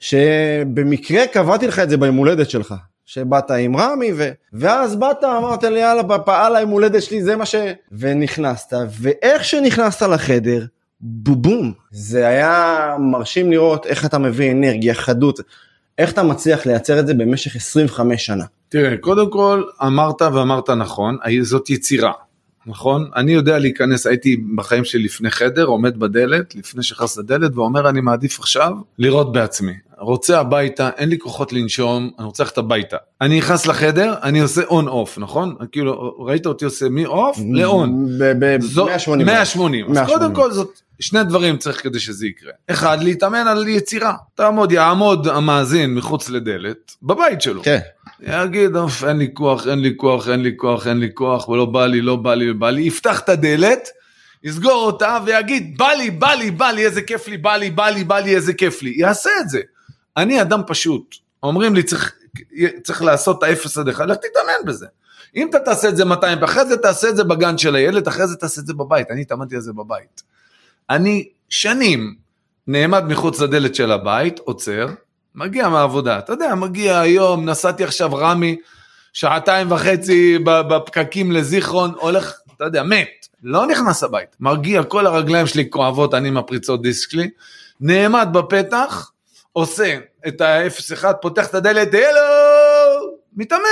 [0.00, 2.74] שבמקרה קבעתי לך את זה ביום הולדת שלך.
[3.04, 4.30] שבאת עם רמי ו...
[4.52, 7.54] ואז באת אמרת לי יאללה פעל היום הולדת שלי זה מה ש...
[7.92, 8.76] ונכנסת.
[9.00, 10.66] ואיך שנכנסת לחדר
[11.00, 11.72] בובום.
[11.90, 15.40] זה היה מרשים לראות איך אתה מביא אנרגיה חדות
[15.98, 18.44] איך אתה מצליח לייצר את זה במשך 25 שנה.
[18.68, 22.12] תראה, קודם כל אמרת ואמרת נכון, זאת יצירה,
[22.66, 23.10] נכון?
[23.16, 28.00] אני יודע להיכנס, הייתי בחיים שלי לפני חדר, עומד בדלת, לפני שנכנס לדלת, ואומר אני
[28.00, 29.72] מעדיף עכשיו לראות בעצמי.
[29.98, 32.96] רוצה הביתה, אין לי כוחות לנשום, אני רוצה ללכת הביתה.
[33.20, 35.54] אני נכנס לחדר, אני עושה on off, נכון?
[35.72, 38.06] כאילו, ראית אותי עושה מ-off ל on.
[38.60, 39.26] זו- 180.
[39.26, 39.84] 180.
[39.84, 40.18] אז 180.
[40.18, 42.52] קודם כל זאת, שני דברים צריך כדי שזה יקרה.
[42.70, 44.14] אחד, להתאמן על יצירה.
[44.34, 47.62] תעמוד, יעמוד המאזין מחוץ לדלת, בבית שלו.
[47.62, 47.78] כן.
[48.26, 51.64] יגיד, אוף, אין לי כוח, אין לי כוח, אין לי כוח, אין לי כוח, ולא
[51.64, 53.88] בא לי, לא בא לי, לא בא לי, יפתח את הדלת,
[54.44, 57.88] יסגור אותה ויגיד, בא לי, בא לי, בא לי, איזה כיף לי, בא לי, בא
[57.88, 58.94] לי, בא לי, איזה כיף לי.
[58.96, 59.60] יעשה את זה.
[60.16, 61.14] אני אדם פשוט.
[61.42, 62.14] אומרים לי, צריך,
[62.82, 64.86] צריך לעשות את האפס עד אחד, לך תתאמן בזה.
[65.36, 68.26] אם אתה תעשה את זה 200, ואחרי זה תעשה את זה בגן של הילד, אחרי
[68.26, 69.10] זה תעשה את זה בבית.
[69.10, 70.22] אני התאמנתי על זה בבית.
[70.90, 72.14] אני שנים
[72.66, 74.86] נעמד מחוץ לדלת של הבית, עוצר,
[75.34, 76.18] מגיע מהעבודה.
[76.18, 78.56] אתה יודע, מגיע היום, נסעתי עכשיו רמי,
[79.12, 83.26] שעתיים וחצי בפקקים לזיכרון, הולך, אתה יודע, מת.
[83.42, 84.36] לא נכנס הבית.
[84.40, 87.30] מרגיע, כל הרגליים שלי כואבות, אני עם הפריצות דיסק שלי.
[87.80, 89.10] נעמד בפתח,
[89.52, 93.62] עושה את ה-0-1, פותח את הדלת, הלו, מתאמן.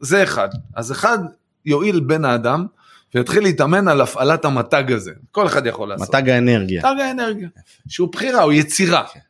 [0.00, 0.48] זה אחד.
[0.76, 1.18] אז אחד
[1.66, 2.66] יועיל בן האדם,
[3.14, 5.12] ויתחיל להתאמן על הפעלת המתג הזה.
[5.30, 6.14] כל אחד יכול לעשות.
[6.14, 6.78] מתג האנרגיה.
[6.78, 7.48] מתג האנרגיה.
[7.88, 9.04] שהוא בחירה, הוא יצירה.
[9.12, 9.20] כן.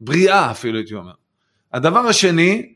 [0.00, 1.12] בריאה אפילו, הייתי אומר.
[1.72, 2.72] הדבר השני,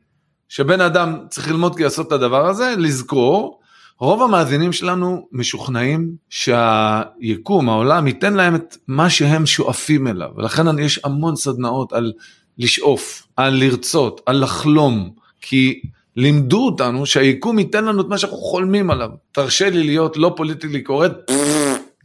[0.49, 3.61] שבן אדם צריך ללמוד לעשות את הדבר הזה, לזכור,
[3.99, 10.29] רוב המאזינים שלנו משוכנעים שהיקום, העולם, ייתן להם את מה שהם שואפים אליו.
[10.37, 12.13] ולכן יש המון סדנאות על
[12.59, 15.11] לשאוף, על לרצות, על לחלום.
[15.41, 15.81] כי
[16.17, 19.11] לימדו אותנו שהיקום ייתן לנו את מה שאנחנו חולמים עליו.
[19.33, 21.13] תרשה לי להיות לא פוליטיקלי קורט,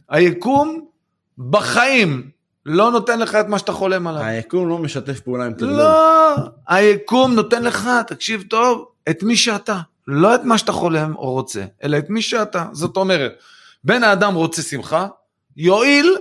[0.08, 0.80] היקום
[1.38, 2.30] בחיים
[2.66, 4.22] לא נותן לך את מה שאתה חולם עליו.
[4.22, 5.76] היקום לא משתף פעולה עם טרלול.
[5.76, 6.34] לא,
[6.68, 9.78] היקום נותן לך, תקשיב טוב, את מי שאתה.
[10.06, 12.64] לא את מה שאתה חולם או רוצה, אלא את מי שאתה.
[12.72, 13.32] זאת אומרת,
[13.84, 15.06] בן האדם רוצה שמחה,
[15.56, 16.16] יועיל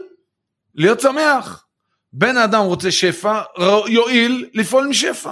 [0.75, 1.65] להיות שמח.
[2.13, 3.41] בן האדם רוצה שפע,
[3.88, 5.32] יועיל לפעול משפע.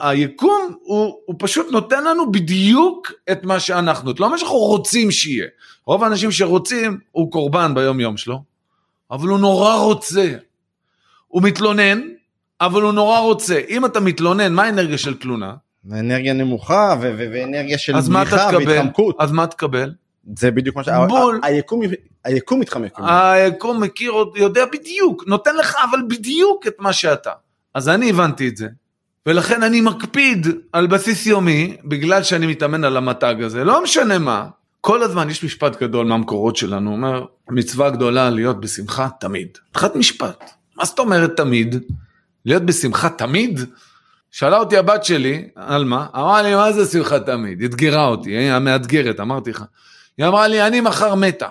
[0.00, 5.10] היקום הוא, הוא פשוט נותן לנו בדיוק את מה שאנחנו, את לא מה שאנחנו רוצים
[5.10, 5.46] שיהיה.
[5.86, 8.42] רוב האנשים שרוצים, הוא קורבן ביום יום שלו,
[9.14, 10.32] אבל הוא נורא רוצה.
[11.28, 12.00] הוא מתלונן,
[12.60, 13.60] אבל הוא נורא רוצה.
[13.68, 15.54] אם אתה מתלונן, מה האנרגיה של תלונה?
[15.92, 19.16] אנרגיה נמוכה ו- ו- ואנרגיה של בריחה והתחמקות.
[19.18, 19.92] אז מה תקבל?
[20.36, 20.88] זה בדיוק מה ש...
[21.08, 21.40] בול.
[21.42, 21.80] היקום,
[22.24, 22.92] היקום מתחמק.
[22.98, 27.32] היקום מכיר, יודע בדיוק, נותן לך אבל בדיוק את מה שאתה.
[27.74, 28.68] אז אני הבנתי את זה,
[29.26, 34.48] ולכן אני מקפיד על בסיס יומי, בגלל שאני מתאמן על המתג הזה, לא משנה מה.
[34.86, 39.48] כל הזמן יש משפט גדול מהמקורות שלנו, אומר, מצווה גדולה להיות בשמחה תמיד.
[39.70, 40.50] התחלת משפט.
[40.76, 41.76] מה זאת אומרת תמיד?
[42.44, 43.60] להיות בשמחה תמיד?
[44.30, 46.06] שאלה אותי הבת שלי, על מה?
[46.16, 47.62] אמרה לי, מה זה שמחה תמיד?
[47.62, 49.64] אתגרה אותי, היא המאתגרת, אמרתי לך.
[50.18, 51.48] היא אמרה לי, אני מחר מתה.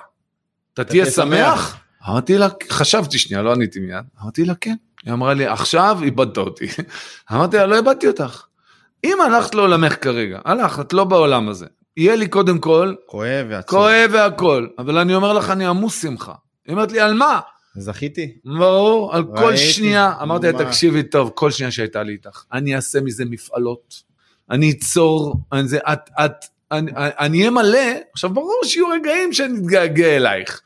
[0.74, 1.78] אתה תהיה שמח?
[2.10, 4.06] אמרתי לה, חשבתי שנייה, לא עניתי מיד.
[4.22, 4.76] אמרתי לה, כן.
[5.06, 6.67] היא אמרה לי, עכשיו איבדת אותי.
[7.32, 8.43] אמרתי לה, לא איבדתי אותך.
[9.04, 11.65] אם הלכת לעולמך כרגע, הלכת, את לא בעולם הזה.
[11.97, 13.69] יהיה לי קודם כל, כואב ועצוב.
[13.69, 16.34] כואב והכל, אבל אני אומר לך, אני עמוס שמחה.
[16.65, 17.39] היא אומרת לי, על מה?
[17.75, 18.38] זכיתי.
[18.45, 20.13] ברור, על כל שנייה.
[20.21, 24.03] אמרתי לה, תקשיבי טוב, כל שנייה שהייתה לי איתך, אני אעשה מזה מפעלות.
[24.49, 27.79] אני אצור, אני, זה, את, את, אני אהיה מלא,
[28.13, 30.62] עכשיו ברור שיהיו רגעים שאני אתגעגע אלייך,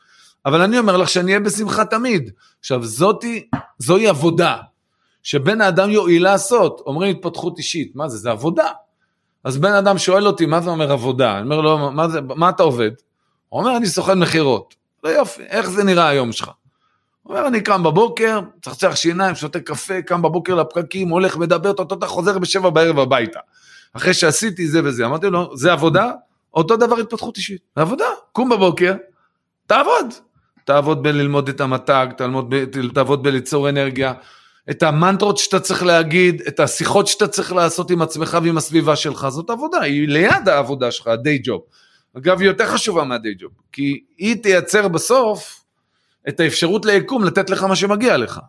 [0.46, 2.30] אבל אני אומר לך שאני אהיה בשמחה תמיד.
[2.60, 4.56] עכשיו זאתי, זוהי עבודה,
[5.22, 6.82] שבן האדם יועיל לעשות.
[6.86, 8.16] אומרים התפתחות אישית, מה זה?
[8.16, 8.66] זה עבודה.
[9.44, 11.38] אז בן אדם שואל אותי, מה זה אומר עבודה?
[11.38, 12.90] אני אומר לו, מה, זה, מה אתה עובד?
[13.48, 14.74] הוא אומר, אני סוכן מכירות.
[15.04, 16.50] לא יופי, איך זה נראה היום שלך?
[17.22, 22.06] הוא אומר, אני קם בבוקר, צחצח שיניים, שותה קפה, קם בבוקר לפקקים, הולך, מדבר, אתה
[22.06, 23.40] חוזר בשבע בערב הביתה.
[23.92, 26.12] אחרי שעשיתי זה וזה, אמרתי לו, זה עבודה?
[26.54, 28.94] אותו דבר התפתחות אישית, זה עבודה, קום בבוקר,
[29.66, 30.14] תעבוד.
[30.64, 32.06] תעבוד בללמוד את המתג,
[32.94, 34.12] תעבוד בליצור אנרגיה,
[34.70, 39.28] את המנטרות שאתה צריך להגיד, את השיחות שאתה צריך לעשות עם עצמך ועם הסביבה שלך,
[39.28, 41.60] זאת עבודה, היא ליד העבודה שלך, ה-day job.
[42.18, 45.64] אגב, היא יותר חשובה מה-day job, כי היא תייצר בסוף
[46.28, 48.40] את האפשרות ליקום לתת לך מה שמגיע לך.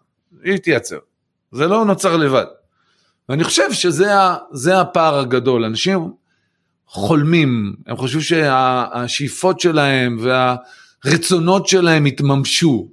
[0.44, 0.98] היא תייצר.
[1.52, 2.46] זה לא נוצר לבד.
[3.30, 6.12] ואני חושב שזה הפער הגדול, אנשים
[6.88, 12.90] חולמים, הם חושבים שהשאיפות שלהם והרצונות שלהם יתממשו.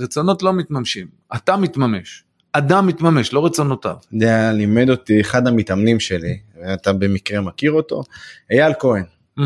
[0.00, 2.25] רצונות לא מתממשים, אתה מתממש.
[2.58, 3.94] אדם מתממש, לא רצונותיו.
[4.00, 8.02] אתה יודע, לימד אותי אחד המתאמנים שלי, ואתה במקרה מכיר אותו,
[8.50, 9.04] אייל כהן.
[9.38, 9.42] Mm-hmm.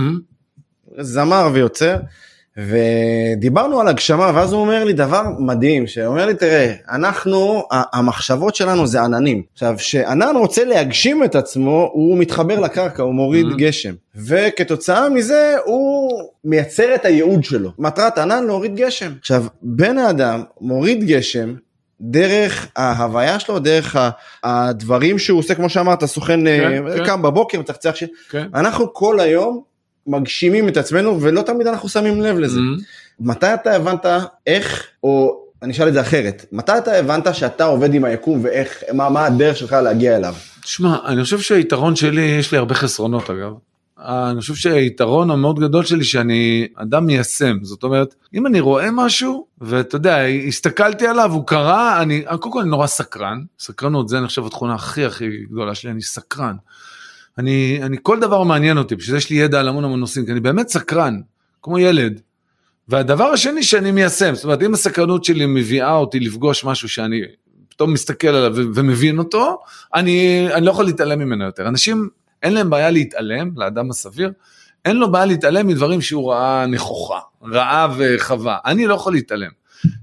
[0.98, 1.96] זמר ויוצר,
[2.56, 8.86] ודיברנו על הגשמה ואז הוא אומר לי דבר מדהים שאומר לי תראה אנחנו המחשבות שלנו
[8.86, 13.56] זה עננים עכשיו שענן רוצה להגשים את עצמו הוא מתחבר לקרקע הוא מוריד mm-hmm.
[13.56, 20.42] גשם וכתוצאה מזה הוא מייצר את הייעוד שלו מטרת ענן להוריד גשם עכשיו בן האדם
[20.60, 21.54] מוריד גשם
[22.00, 23.96] דרך ההוויה שלו, דרך
[24.44, 27.22] הדברים שהוא עושה, כמו שאמרת, סוכן כן, אה, קם כן.
[27.22, 28.04] בבוקר, מצחצח ש...
[28.30, 28.46] כן.
[28.54, 29.62] אנחנו כל היום
[30.06, 32.58] מגשימים את עצמנו ולא תמיד אנחנו שמים לב לזה.
[32.58, 32.82] Mm-hmm.
[33.20, 34.06] מתי אתה הבנת
[34.46, 36.44] איך או אני אשאל את זה אחרת.
[36.52, 40.34] מתי אתה הבנת שאתה עובד עם היקום ואיך, מה, מה הדרך שלך להגיע אליו?
[40.62, 43.52] תשמע, אני חושב שהיתרון שלי, יש לי הרבה חסרונות אגב.
[44.04, 49.46] אני חושב שהיתרון המאוד גדול שלי שאני אדם מיישם, זאת אומרת, אם אני רואה משהו,
[49.60, 54.26] ואתה יודע, הסתכלתי עליו, הוא קרה, אני, קודם כל אני נורא סקרן, סקרנות זה אני
[54.26, 56.56] חושב התכונה הכי הכי גדולה שלי, אני סקרן.
[57.38, 60.26] אני, אני, כל דבר מעניין אותי, בשביל זה יש לי ידע על המון המון נושאים,
[60.26, 61.20] כי אני באמת סקרן,
[61.62, 62.20] כמו ילד.
[62.88, 67.20] והדבר השני שאני מיישם, זאת אומרת, אם הסקרנות שלי מביאה אותי לפגוש משהו שאני
[67.68, 69.58] פתאום מסתכל עליו ומבין אותו,
[69.94, 71.68] אני, אני לא יכול להתעלם ממנו יותר.
[71.68, 72.08] אנשים,
[72.42, 74.32] אין להם בעיה להתעלם, לאדם הסביר,
[74.84, 78.58] אין לו בעיה להתעלם מדברים שהוא ראה נכוחה, ראה וחווה.
[78.66, 79.50] אני לא יכול להתעלם.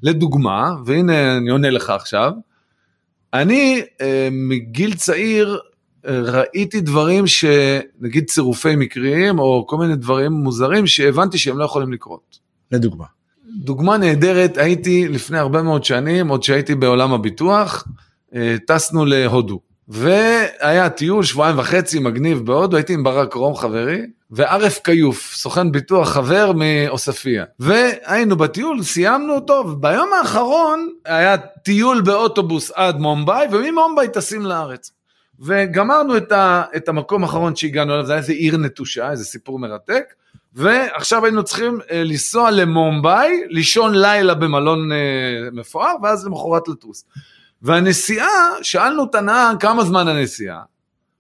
[0.03, 2.31] לדוגמה, והנה אני עונה לך עכשיו,
[3.33, 5.59] אני אה, מגיל צעיר
[6.07, 11.93] אה, ראיתי דברים שנגיד צירופי מקריים או כל מיני דברים מוזרים שהבנתי שהם לא יכולים
[11.93, 12.39] לקרות.
[12.71, 13.05] לדוגמה.
[13.63, 17.87] דוגמה נהדרת, הייתי לפני הרבה מאוד שנים, עוד שהייתי בעולם הביטוח,
[18.35, 19.59] אה, טסנו להודו.
[19.87, 26.09] והיה טיול שבועיים וחצי מגניב בהודו, הייתי עם ברק רום חברי, ועארף כיוף, סוכן ביטוח
[26.09, 27.41] חבר מעוספיא.
[27.59, 34.91] והיינו בטיול, סיימנו אותו, וביום האחרון היה טיול באוטובוס עד מומביי, וממומביי טסים לארץ.
[35.39, 39.59] וגמרנו את, ה, את המקום האחרון שהגענו אליו, זה היה איזה עיר נטושה, איזה סיפור
[39.59, 40.13] מרתק.
[40.53, 44.97] ועכשיו היינו צריכים אה, לנסוע למומביי, לישון לילה במלון אה,
[45.51, 47.05] מפואר, ואז למחרת לטוס.
[47.61, 50.61] והנסיעה, שאלנו את הנהג כמה זמן הנסיעה,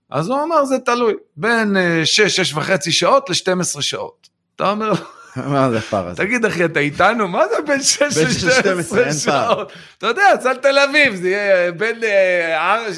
[0.09, 4.29] אז הוא אמר זה תלוי, בין 6-6 אה, וחצי שעות ל-12 שעות.
[4.55, 4.91] אתה אומר,
[5.51, 6.17] מה זה הפער הזה?
[6.17, 7.27] תגיד אחי, אתה איתנו?
[7.27, 9.71] מה זה בין 6 ל-12 שעות?
[9.97, 12.01] אתה יודע, צל תל אביב, זה יהיה בין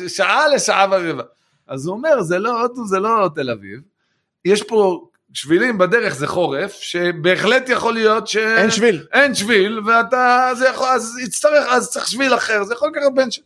[0.08, 1.23] שעה לשעה ורבע.
[1.67, 3.80] אז הוא אומר, זה לא הודו, זה לא תל אביב.
[4.45, 8.37] יש פה שבילים בדרך זה חורף, שבהחלט יכול להיות ש...
[8.37, 9.05] אין שביל.
[9.13, 13.31] אין שביל, ואתה, זה יכול, אז יצטרך, אז צריך שביל אחר, זה יכול לקחת בין
[13.31, 13.39] ש...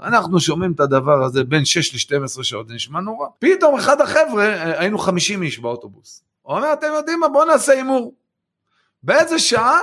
[0.00, 3.26] אנחנו שומעים את הדבר הזה בין 6 ל-12 שעות, זה נשמע נורא.
[3.38, 4.44] פתאום אחד החבר'ה,
[4.78, 6.22] היינו 50 איש באוטובוס.
[6.42, 8.14] הוא אומר, אתם יודעים מה, בואו נעשה הימור.
[9.02, 9.78] באיזה שעה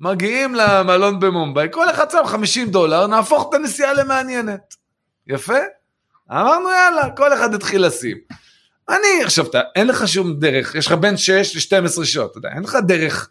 [0.00, 4.74] מגיעים למלון במומביי, כל אחד שם 50 דולר, נהפוך את הנסיעה למעניינת.
[5.26, 5.58] יפה?
[6.30, 8.16] אמרנו יאללה, כל אחד התחיל לשים.
[8.88, 12.48] אני, עכשיו, אתה, אין לך שום דרך, יש לך בין 6 ל-12 שעות, אתה יודע,
[12.54, 13.28] אין לך דרך,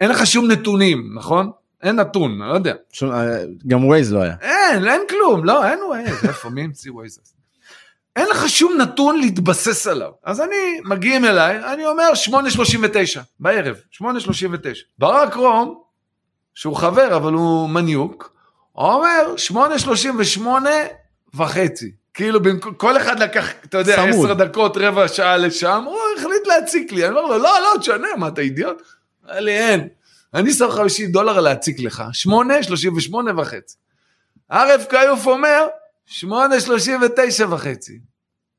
[0.00, 1.50] אין לך שום נתונים, נכון?
[1.82, 2.74] אין נתון, אני לא יודע.
[2.92, 4.34] שום, אה, גם Waze לא היה.
[4.40, 7.18] אין, אין כלום, לא, אין Waze, איפה, מי המציא Waze?
[8.16, 10.10] אין לך שום נתון להתבסס עליו.
[10.24, 14.04] אז אני, מגיעים אליי, אני אומר 8.39 בערב, 8.39.
[14.98, 15.80] ברק רום,
[16.54, 18.36] שהוא חבר אבל הוא מניוק,
[18.74, 20.40] אומר 8.38
[21.34, 21.92] וחצי.
[22.16, 22.40] כאילו
[22.76, 27.16] כל אחד לקח, אתה יודע, עשר דקות, רבע שעה לשם, הוא החליט להציק לי, אני
[27.16, 28.82] אומר לו, לא, לא, תשנה, מה, אתה אידיוט?
[29.24, 29.88] אמר לי, אין.
[30.34, 33.76] אני שם 50 דולר להציק לך, 8, 38 וחצי.
[34.48, 35.66] ערב כיוף אומר,
[36.06, 37.98] 8, 39 וחצי.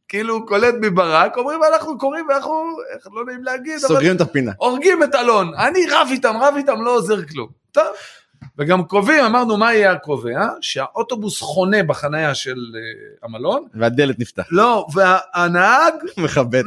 [0.08, 4.52] כאילו קולט מברק, אומרים אנחנו קוראים ואנחנו, איך לא נעים להגיד, סוגרים את הפינה.
[4.58, 7.50] הורגים את אלון, אני רב איתם, רב איתם, לא עוזר כלום.
[7.72, 7.84] טוב.
[8.58, 10.48] וגם קובעים, אמרנו מה יהיה הקובע?
[10.62, 13.67] שהאוטובוס חונה בחניה של uh, המלון.
[13.74, 14.43] והדלת נפתח.
[14.52, 15.93] לא, והנהג.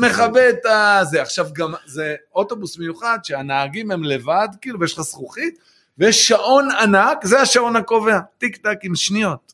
[0.07, 1.22] מכבד את זה.
[1.22, 5.59] עכשיו גם זה אוטובוס מיוחד שהנהגים הם לבד, כאילו, ויש לך זכוכית,
[5.98, 9.53] ויש שעון ענק, זה השעון הקובע, טיק טק עם שניות.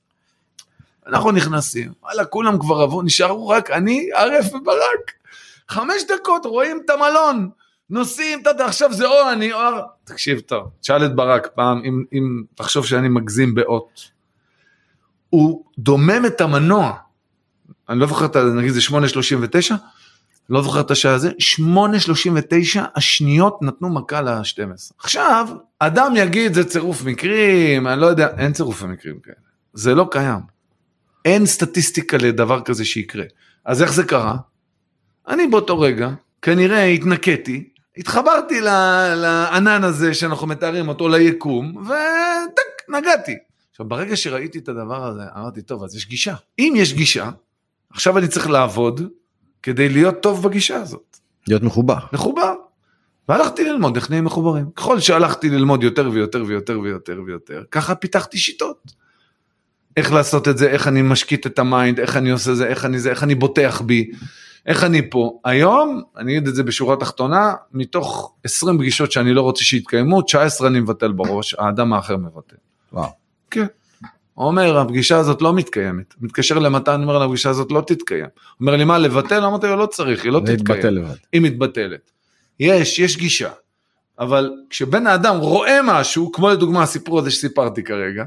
[1.07, 5.12] אנחנו נכנסים, וואלה, כולם כבר עברו, נשארו רק אני, ערף וברק.
[5.68, 7.51] חמש דקות, רואים את המלון.
[7.90, 9.61] נוסעים, אתה עכשיו זה או אני או...
[10.05, 14.11] תקשיב טוב, תשאל את ברק פעם, אם, אם תחשוב שאני מגזים באות.
[15.31, 16.92] הוא דומם את המנוע.
[17.88, 18.44] אני לא זוכר את ה...
[18.44, 19.75] נגיד זה 8.39,
[20.51, 24.92] לא זוכר את השעה הזה, 8.39 השניות נתנו מכה ל-12.
[24.99, 29.37] עכשיו, אדם יגיד זה צירוף מקרים, אני לא יודע, אין צירוף מקרים כאלה.
[29.72, 30.40] זה לא קיים.
[31.25, 33.25] אין סטטיסטיקה לדבר כזה שיקרה.
[33.64, 34.37] אז איך זה קרה?
[35.29, 36.11] אני באותו רגע,
[36.42, 43.37] כנראה התנקיתי, התחברתי לענן הזה שאנחנו מתארים אותו ליקום, וטק, נגעתי.
[43.71, 46.35] עכשיו, ברגע שראיתי את הדבר הזה, אמרתי, טוב, אז יש גישה.
[46.59, 47.31] אם יש גישה,
[47.91, 49.01] עכשיו אני צריך לעבוד
[49.63, 51.17] כדי להיות טוב בגישה הזאת.
[51.49, 51.99] להיות מחובר.
[52.13, 52.55] מחובר.
[53.29, 54.71] והלכתי ללמוד איך נהיה מחוברים.
[54.77, 58.93] ככל שהלכתי ללמוד יותר ויותר ויותר ויותר ויותר, ככה פיתחתי שיטות.
[59.97, 62.85] איך לעשות את זה, איך אני משקיט את ה mind, איך אני עושה זה, איך
[62.85, 64.11] אני זה, איך אני בוטח בי.
[64.66, 65.38] איך אני פה?
[65.44, 70.68] היום, אני אגיד את זה בשורה תחתונה, מתוך 20 פגישות שאני לא רוצה שיתקיימו, 19
[70.68, 72.57] אני מבטל בראש, האדם האחר מבטל.
[72.92, 73.11] וואו.
[73.50, 73.66] כן.
[74.37, 76.14] אומר, הפגישה הזאת לא מתקיימת.
[76.20, 78.26] מתקשר למתן, אומר, הפגישה הזאת לא תתקיים.
[78.61, 79.44] אומר לי, מה, לבטל?
[79.44, 80.94] אמרתי לו, לא צריך, היא לא תתקיים.
[80.94, 81.14] לבד.
[81.33, 82.11] היא מתבטלת.
[82.61, 83.50] יש, יש גישה.
[84.18, 88.24] אבל כשבן האדם רואה משהו, כמו לדוגמה הסיפור הזה שסיפרתי כרגע,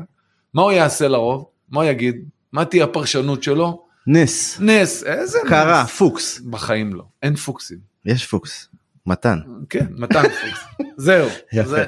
[0.53, 1.45] מה הוא יעשה לרוב?
[1.69, 2.15] מה הוא יגיד?
[2.51, 3.85] מה תהיה הפרשנות שלו?
[4.13, 4.57] נס.
[4.59, 5.49] נס, איזה נס?
[5.49, 6.39] קרה, פוקס.
[6.39, 7.77] בחיים לא, אין פוקסים.
[8.05, 8.67] יש פוקס.
[9.05, 9.39] מתן.
[9.69, 10.59] כן, מתן פוקס.
[10.97, 11.29] זהו.
[11.53, 11.69] יפה.
[11.69, 11.85] זה-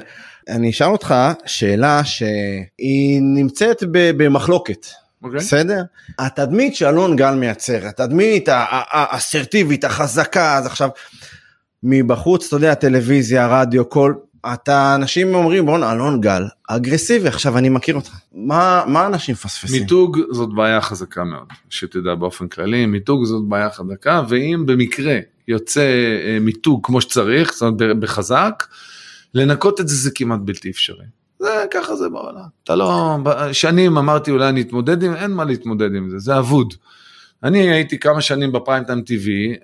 [0.48, 1.14] אני אשאל אותך
[1.46, 4.86] שאלה שהיא נמצאת ב- במחלוקת.
[5.22, 5.38] אוקיי?
[5.38, 5.82] בסדר?
[6.18, 10.88] התדמית שאלון גל מייצר, התדמית האסרטיבית, החזקה, אז עכשיו,
[11.82, 14.14] מבחוץ, אתה יודע, טלוויזיה, רדיו, קול,
[14.54, 18.10] אתה, אנשים אומרים, בואנה, אלון גל, אגרסיבי, עכשיו אני מכיר אותך.
[18.34, 19.80] מה, מה אנשים מפספסים?
[19.82, 25.80] מיתוג זאת בעיה חזקה מאוד, שתדע באופן כללי, מיתוג זאת בעיה חזקה, ואם במקרה יוצא
[26.24, 28.66] אה, מיתוג כמו שצריך, זאת אומרת בחזק,
[29.34, 31.06] לנקות את זה זה כמעט בלתי אפשרי.
[31.38, 32.44] זה ככה זה בעולם.
[32.64, 33.16] אתה לא,
[33.52, 36.74] שנים אמרתי אולי אני אתמודד עם, אין מה להתמודד עם זה, זה אבוד.
[37.44, 39.02] אני הייתי כמה שנים ב prime time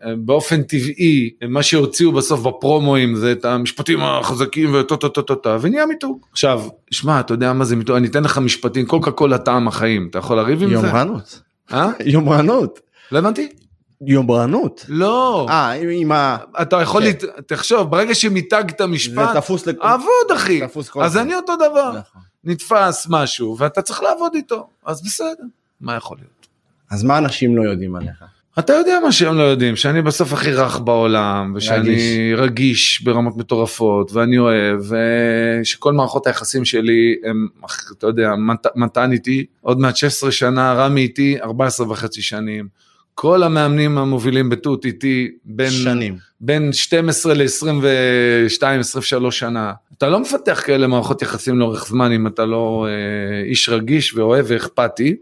[0.04, 5.34] אה, באופן טבעי, מה שהוציאו בסוף בפרומואים זה את המשפטים החזקים וטו טו טו טו
[5.34, 6.26] טו, ונהיה מיתוג.
[6.32, 10.08] עכשיו, שמע, אתה יודע מה זה מיתוג, אני אתן לך משפטים, קוקה קולה טעם החיים,
[10.10, 10.74] אתה יכול לריב עם זה?
[10.74, 11.40] יומרנות.
[11.72, 11.90] אה?
[12.14, 12.80] יומרנות.
[13.12, 13.48] לא הבנתי?
[14.06, 14.84] יומרנות.
[14.88, 15.46] לא.
[15.50, 16.36] אה, עם- ה...
[16.62, 17.08] אתה יכול, כן.
[17.08, 17.24] לת...
[17.46, 19.76] תחשוב, ברגע שמיתגת זה משפט, תפוס לק...
[19.80, 20.60] אבוד אחי.
[20.60, 21.22] תפוס כל אז הזמן.
[21.26, 21.88] אני אותו דבר.
[21.90, 22.22] נכון.
[22.44, 25.44] נתפס משהו, ואתה צריך לעבוד איתו, אז בסדר,
[25.80, 26.37] מה יכול להיות?
[26.90, 28.24] אז מה אנשים לא יודעים עליך?
[28.58, 31.96] אתה יודע מה שהם לא יודעים, שאני בסוף הכי רך בעולם, ושאני
[32.36, 34.80] רגיש ברמות מטורפות, ואני אוהב,
[35.60, 37.48] ושכל מערכות היחסים שלי הם,
[37.98, 42.68] אתה יודע, מת- מתן איתי, עוד מעט 16 שנה, רמי איתי, 14 וחצי שנים.
[43.14, 46.16] כל המאמנים המובילים בתות איתי, בין, שנים.
[46.40, 49.72] בין 12 ל-22, 23 שנה.
[49.98, 54.44] אתה לא מפתח כאלה מערכות יחסים לאורך זמן אם אתה לא אה, איש רגיש ואוהב
[54.48, 55.16] ואכפתי.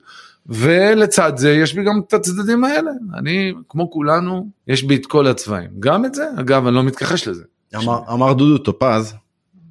[0.48, 2.90] ולצד זה יש בי גם את הצדדים האלה.
[3.18, 5.70] אני, כמו כולנו, יש בי את כל הצבעים.
[5.80, 7.44] גם את זה, אגב, אני לא מתכחש לזה.
[7.76, 9.14] אמר, אמר דודו טופז,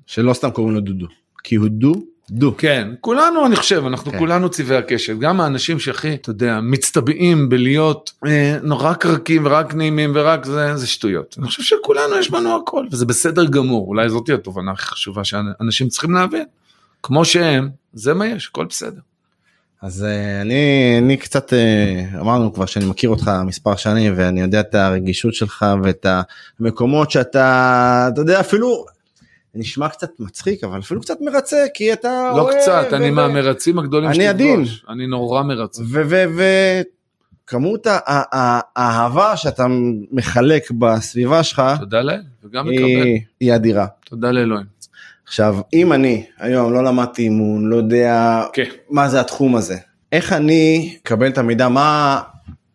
[0.06, 1.08] שלא סתם קוראים לו דודו,
[1.44, 1.94] כי הוא דו
[2.30, 2.56] דו.
[2.58, 4.18] כן, כולנו, אני חושב, אנחנו כן.
[4.18, 5.18] כולנו צבעי הקשת.
[5.20, 10.88] גם האנשים שהכי, אתה יודע, מצטבעים בלהיות אה, נורא קרקים ורק נעימים ורק זה, זה
[10.88, 11.36] שטויות.
[11.40, 13.88] אני חושב שכולנו יש בנו הכל, וזה בסדר גמור.
[13.88, 16.46] אולי זאתי התובנה הכי חשובה שאנשים צריכים להבין.
[17.04, 19.02] כמו שהם, זה מה יש, הכל בסדר.
[19.86, 24.60] אז אה, אני, אני קצת, אה, אמרנו כבר שאני מכיר אותך מספר שנים ואני יודע
[24.60, 26.06] את הרגישות שלך ואת
[26.60, 28.86] המקומות שאתה, אתה יודע, אפילו,
[29.56, 33.80] נשמע קצת מצחיק, אבל אפילו קצת מרצה, כי אתה לא אוהב, קצת, ו- אני מהמרצים
[33.80, 34.63] הגדולים אני עדין.
[34.89, 35.84] אני נורא מרצה.
[37.45, 37.88] וכמות
[38.76, 39.65] האהבה שאתה
[40.12, 43.08] מחלק בסביבה שלך, תודה לאל, וגם מקבל.
[43.39, 43.88] היא אדירה.
[44.06, 44.75] תודה לאלוהים.
[45.28, 48.64] עכשיו, אם אני היום לא למדתי אימון, לא יודע כן.
[48.90, 49.78] מה זה התחום הזה,
[50.12, 52.22] איך אני אקבל את המידע, מה,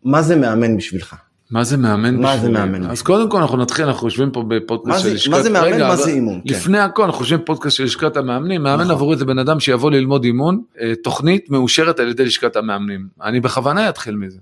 [0.03, 1.15] מה זה מאמן בשבילך?
[1.51, 2.15] מה זה מאמן?
[2.15, 2.49] מה זה?
[2.49, 5.31] מאמן אז קודם כל אנחנו נתחיל, אנחנו יושבים פה בפודקאסט של לשכת...
[5.31, 6.41] מה זה מאמן, רגע, מה זה אימון?
[6.47, 6.53] כן.
[6.53, 8.91] לפני הכל אנחנו יושבים בפודקאסט של לשכת המאמנים, מאמן נכון.
[8.91, 13.07] עבורי זה בן אדם שיבוא ללמוד אימון, אה, תוכנית מאושרת על ידי לשכת המאמנים.
[13.23, 14.39] אני בכוונה אתחיל מזה.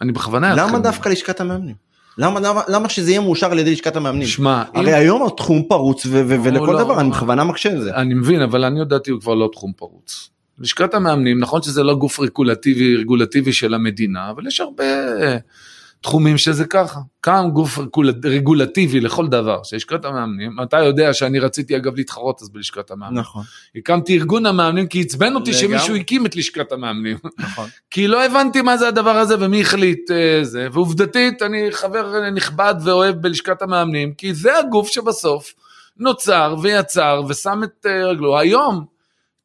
[0.00, 0.82] אני בכוונה אתחיל למה מזה.
[0.82, 1.74] דווקא לשכת המאמנים?
[2.18, 4.26] למה, למה, למה שזה יהיה מאושר על ידי לשכת המאמנים?
[4.26, 7.80] שמע, אם- הרי היום התחום פרוץ ו- ו- ולכל לא- דבר, אני בכוונה מקשה על
[7.82, 7.94] זה.
[7.94, 10.30] אני מבין, אבל לעניות דעתי הוא כבר לא תחום פרוץ.
[10.58, 14.84] לשכת המאמנים, נכון שזה לא גוף רגולטיבי, רגולטיבי של המדינה, אבל יש הרבה
[16.04, 17.00] תחומים שזה ככה.
[17.20, 22.48] קם גוף רגול- רגולטיבי לכל דבר, שלשכת המאמנים, אתה יודע שאני רציתי אגב להתחרות אז
[22.48, 23.20] בלשכת המאמנים.
[23.20, 23.42] נכון,
[23.76, 25.52] הקמתי ארגון המאמנים כי עצבן אותי.
[25.52, 27.16] שמישהו הקים את לשכת המאמנים.
[27.38, 27.68] נכון.
[27.90, 32.74] כי לא הבנתי מה זה הדבר הזה ומי החליט אה, זה, ועובדתית אני חבר נכבד
[32.84, 35.54] ואוהב בלשכת המאמנים, כי זה הגוף שבסוף
[35.96, 38.38] נוצר ויצר ושם את אה, רגלו.
[38.38, 38.84] היום,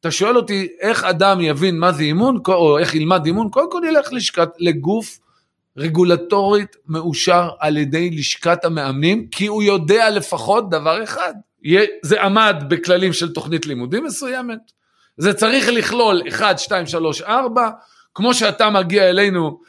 [0.00, 3.80] אתה שואל אותי איך אדם יבין מה זה אימון, או איך ילמד אימון, קודם כל
[3.88, 5.18] ילך לשכת, לגוף
[5.76, 11.34] רגולטורית מאושר על ידי לשכת המאמנים, כי הוא יודע לפחות דבר אחד,
[12.02, 14.58] זה עמד בכללים של תוכנית לימודים מסוימת,
[15.16, 17.70] זה צריך לכלול 1, 2, 3, 4,
[18.14, 19.60] כמו שאתה מגיע אלינו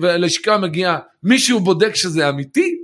[0.00, 2.74] והלשכה מגיעה, מישהו בודק שזה אמיתי,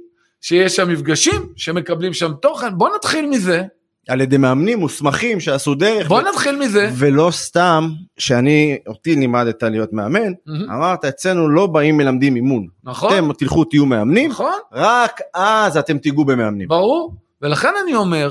[0.41, 3.63] שיש שם מפגשים, שמקבלים שם תוכן, בוא נתחיל מזה,
[4.11, 6.09] על ידי מאמנים מוסמכים שעשו דרך.
[6.09, 6.91] בוא ו- נתחיל מזה.
[6.95, 10.71] ולא סתם שאני, אותי לימדת להיות מאמן, מהמם.
[10.71, 12.67] אמרת אצלנו לא באים מלמדים אימון.
[12.85, 16.69] נכון, אתם תלכו תהיו מאמנים, נכון, רק אז אתם תיגעו במאמנים.
[16.69, 18.31] ברור, ולכן אני אומר,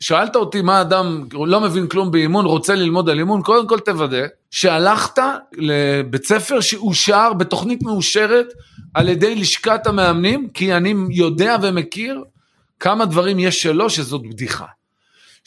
[0.00, 4.26] שאלת אותי מה אדם לא מבין כלום באימון, רוצה ללמוד על אימון, קודם כל תוודא
[4.50, 5.18] שהלכת
[5.56, 8.52] לבית ספר שאושר בתוכנית מאושרת
[8.94, 12.24] על ידי לשכת המאמנים, כי אני יודע ומכיר
[12.80, 14.64] כמה דברים יש שלו שזאת בדיחה.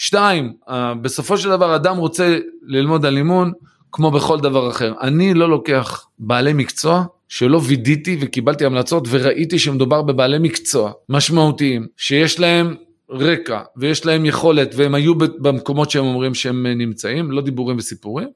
[0.02, 3.52] שתיים, אה, בסופו של דבר אדם רוצה ללמוד על אימון
[3.92, 4.94] כמו בכל דבר אחר.
[5.02, 12.40] אני לא לוקח בעלי מקצוע שלא וידאתי וקיבלתי המלצות וראיתי שמדובר בבעלי מקצוע משמעותיים, שיש
[12.40, 12.76] להם
[13.10, 18.28] רקע ויש להם יכולת והם היו במקומות שהם אומרים שהם נמצאים, לא דיבורים וסיפורים.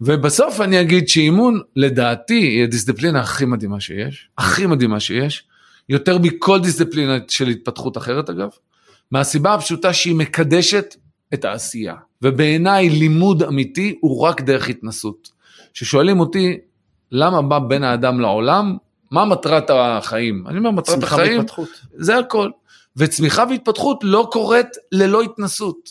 [0.00, 5.44] ובסוף אני אגיד שאימון לדעתי היא הדיסציפלינה הכי מדהימה שיש, הכי מדהימה שיש,
[5.88, 8.48] יותר מכל דיסציפלינה של התפתחות אחרת אגב,
[9.10, 10.96] מהסיבה הפשוטה שהיא מקדשת
[11.34, 11.94] את העשייה.
[12.22, 15.30] ובעיניי לימוד אמיתי הוא רק דרך התנסות.
[15.74, 16.58] כששואלים אותי
[17.12, 18.76] למה בא בן האדם לעולם,
[19.10, 20.44] מה מטרת החיים?
[20.46, 21.68] אני אומר מטרת החיים, והתפתחות.
[21.94, 22.50] זה הכל.
[22.96, 25.90] וצמיחה והתפתחות לא קורית ללא התנסות.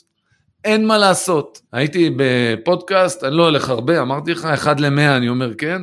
[0.64, 1.62] אין מה לעשות.
[1.72, 5.82] הייתי בפודקאסט, אני לא הולך הרבה, אמרתי לך, אחד למאה, אני אומר כן,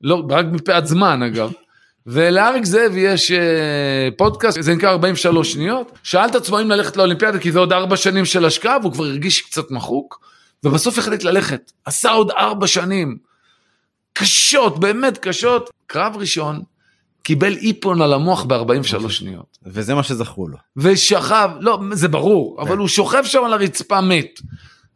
[0.00, 1.52] לא, רק מפאת זמן אגב.
[2.06, 7.38] ולאריק זאב יש אה, פודקאסט, זה נקרא 43 שניות, שאל את עצמו אם ללכת לאולימפיאדה,
[7.38, 10.20] כי זה עוד ארבע שנים של השקעה, והוא כבר הרגיש קצת מחוק,
[10.64, 11.72] ובסוף החליט ללכת.
[11.84, 13.16] עשה עוד ארבע שנים.
[14.12, 15.70] קשות, באמת קשות.
[15.86, 16.62] קרב ראשון,
[17.22, 19.58] קיבל איפון על המוח ב-43 שניות.
[19.66, 20.56] וזה מה שזכרו לו.
[20.76, 24.40] ושכב, לא, זה ברור, אבל הוא שוכב שם על הרצפה מת.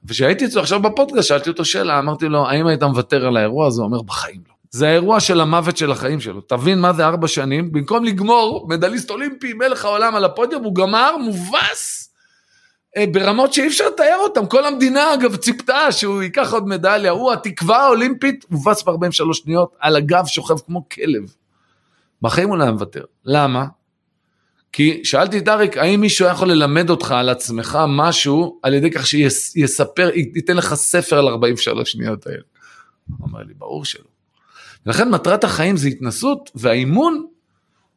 [0.05, 3.83] וכשהייתי אצלו עכשיו בפודקאסט, שאלתי אותו שאלה, אמרתי לו, האם היית מוותר על האירוע הזה?
[3.83, 4.56] הוא אומר, בחיים לא.
[4.71, 6.41] זה האירוע של המוות של החיים שלו.
[6.41, 11.17] תבין מה זה ארבע שנים, במקום לגמור מדליסט אולימפי, מלך העולם על הפודיום, הוא גמר
[11.17, 12.13] מובס
[12.97, 14.47] אה, ברמות שאי אפשר לתאר אותם.
[14.47, 19.97] כל המדינה אגב ציפתה שהוא ייקח עוד מדליה, הוא התקווה האולימפית, מובס ב-43 שניות, על
[19.97, 21.35] הגב שוכב כמו כלב.
[22.23, 23.05] בחיים הוא לא היה מוותר.
[23.25, 23.67] למה?
[24.73, 29.07] כי שאלתי את אריק, האם מישהו יכול ללמד אותך על עצמך משהו על ידי כך
[29.07, 32.43] שיספר, ייתן לך ספר על 43 שניות האלה?
[33.19, 34.16] הוא אומר לי, ברור שלא.
[34.87, 37.27] ולכן מטרת החיים זה התנסות, והאימון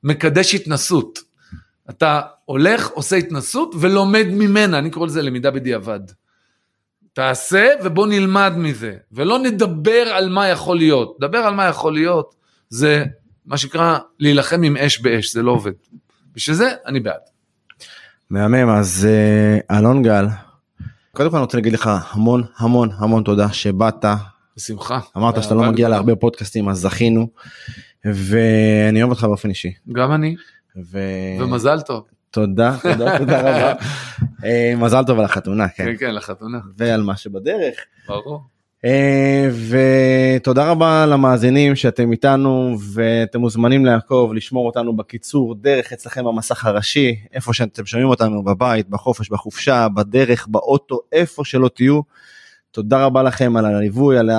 [0.04, 1.20] מקדש התנסות.
[1.90, 6.00] אתה הולך, עושה התנסות ולומד ממנה, אני קורא לזה למידה בדיעבד.
[7.14, 11.18] תעשה ובוא נלמד מזה, ולא נדבר על מה יכול להיות.
[11.20, 12.36] דבר על מה יכול להיות,
[12.70, 13.04] זה
[13.46, 15.72] מה שנקרא להילחם עם אש באש, זה לא עובד.
[16.36, 17.22] בשביל זה אני בעד.
[18.30, 20.26] מהמם, אז אה, אלון גל,
[21.12, 24.06] קודם כל אני רוצה להגיד לך המון המון המון תודה שבאת.
[24.60, 24.99] בשמחה.
[25.18, 27.28] אמרת שאתה לא מגיע להרבה פודקאסטים אז זכינו
[28.05, 29.74] ואני אוהב אותך באופן אישי.
[29.91, 30.36] גם אני.
[30.91, 30.99] ו...
[31.39, 32.03] ומזל טוב.
[32.32, 33.74] תודה, תודה, תודה רבה.
[34.45, 35.86] אה, מזל טוב על החתונה, כן.
[35.86, 36.60] כן, כן, לחתונה.
[36.78, 37.76] ועל מה שבדרך.
[38.07, 38.41] ברור.
[38.86, 46.66] אה, ותודה רבה למאזינים שאתם איתנו ואתם מוזמנים לעקוב לשמור אותנו בקיצור דרך אצלכם במסך
[46.66, 52.01] הראשי איפה שאתם שומעים אותנו בבית בחופש בחופשה בדרך באוטו איפה שלא תהיו.
[52.72, 54.30] תודה רבה לכם על הליווי על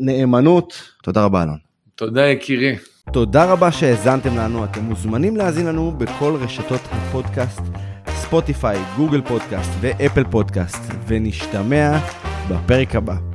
[0.00, 1.58] הנאמנות תודה רבה אלון.
[1.94, 2.76] תודה יקירי.
[3.12, 7.60] תודה רבה שהאזנתם לנו אתם מוזמנים להאזין לנו בכל רשתות הפודקאסט
[8.08, 11.98] ספוטיפיי גוגל פודקאסט ואפל פודקאסט ונשתמע
[12.50, 13.27] בפרק הבא.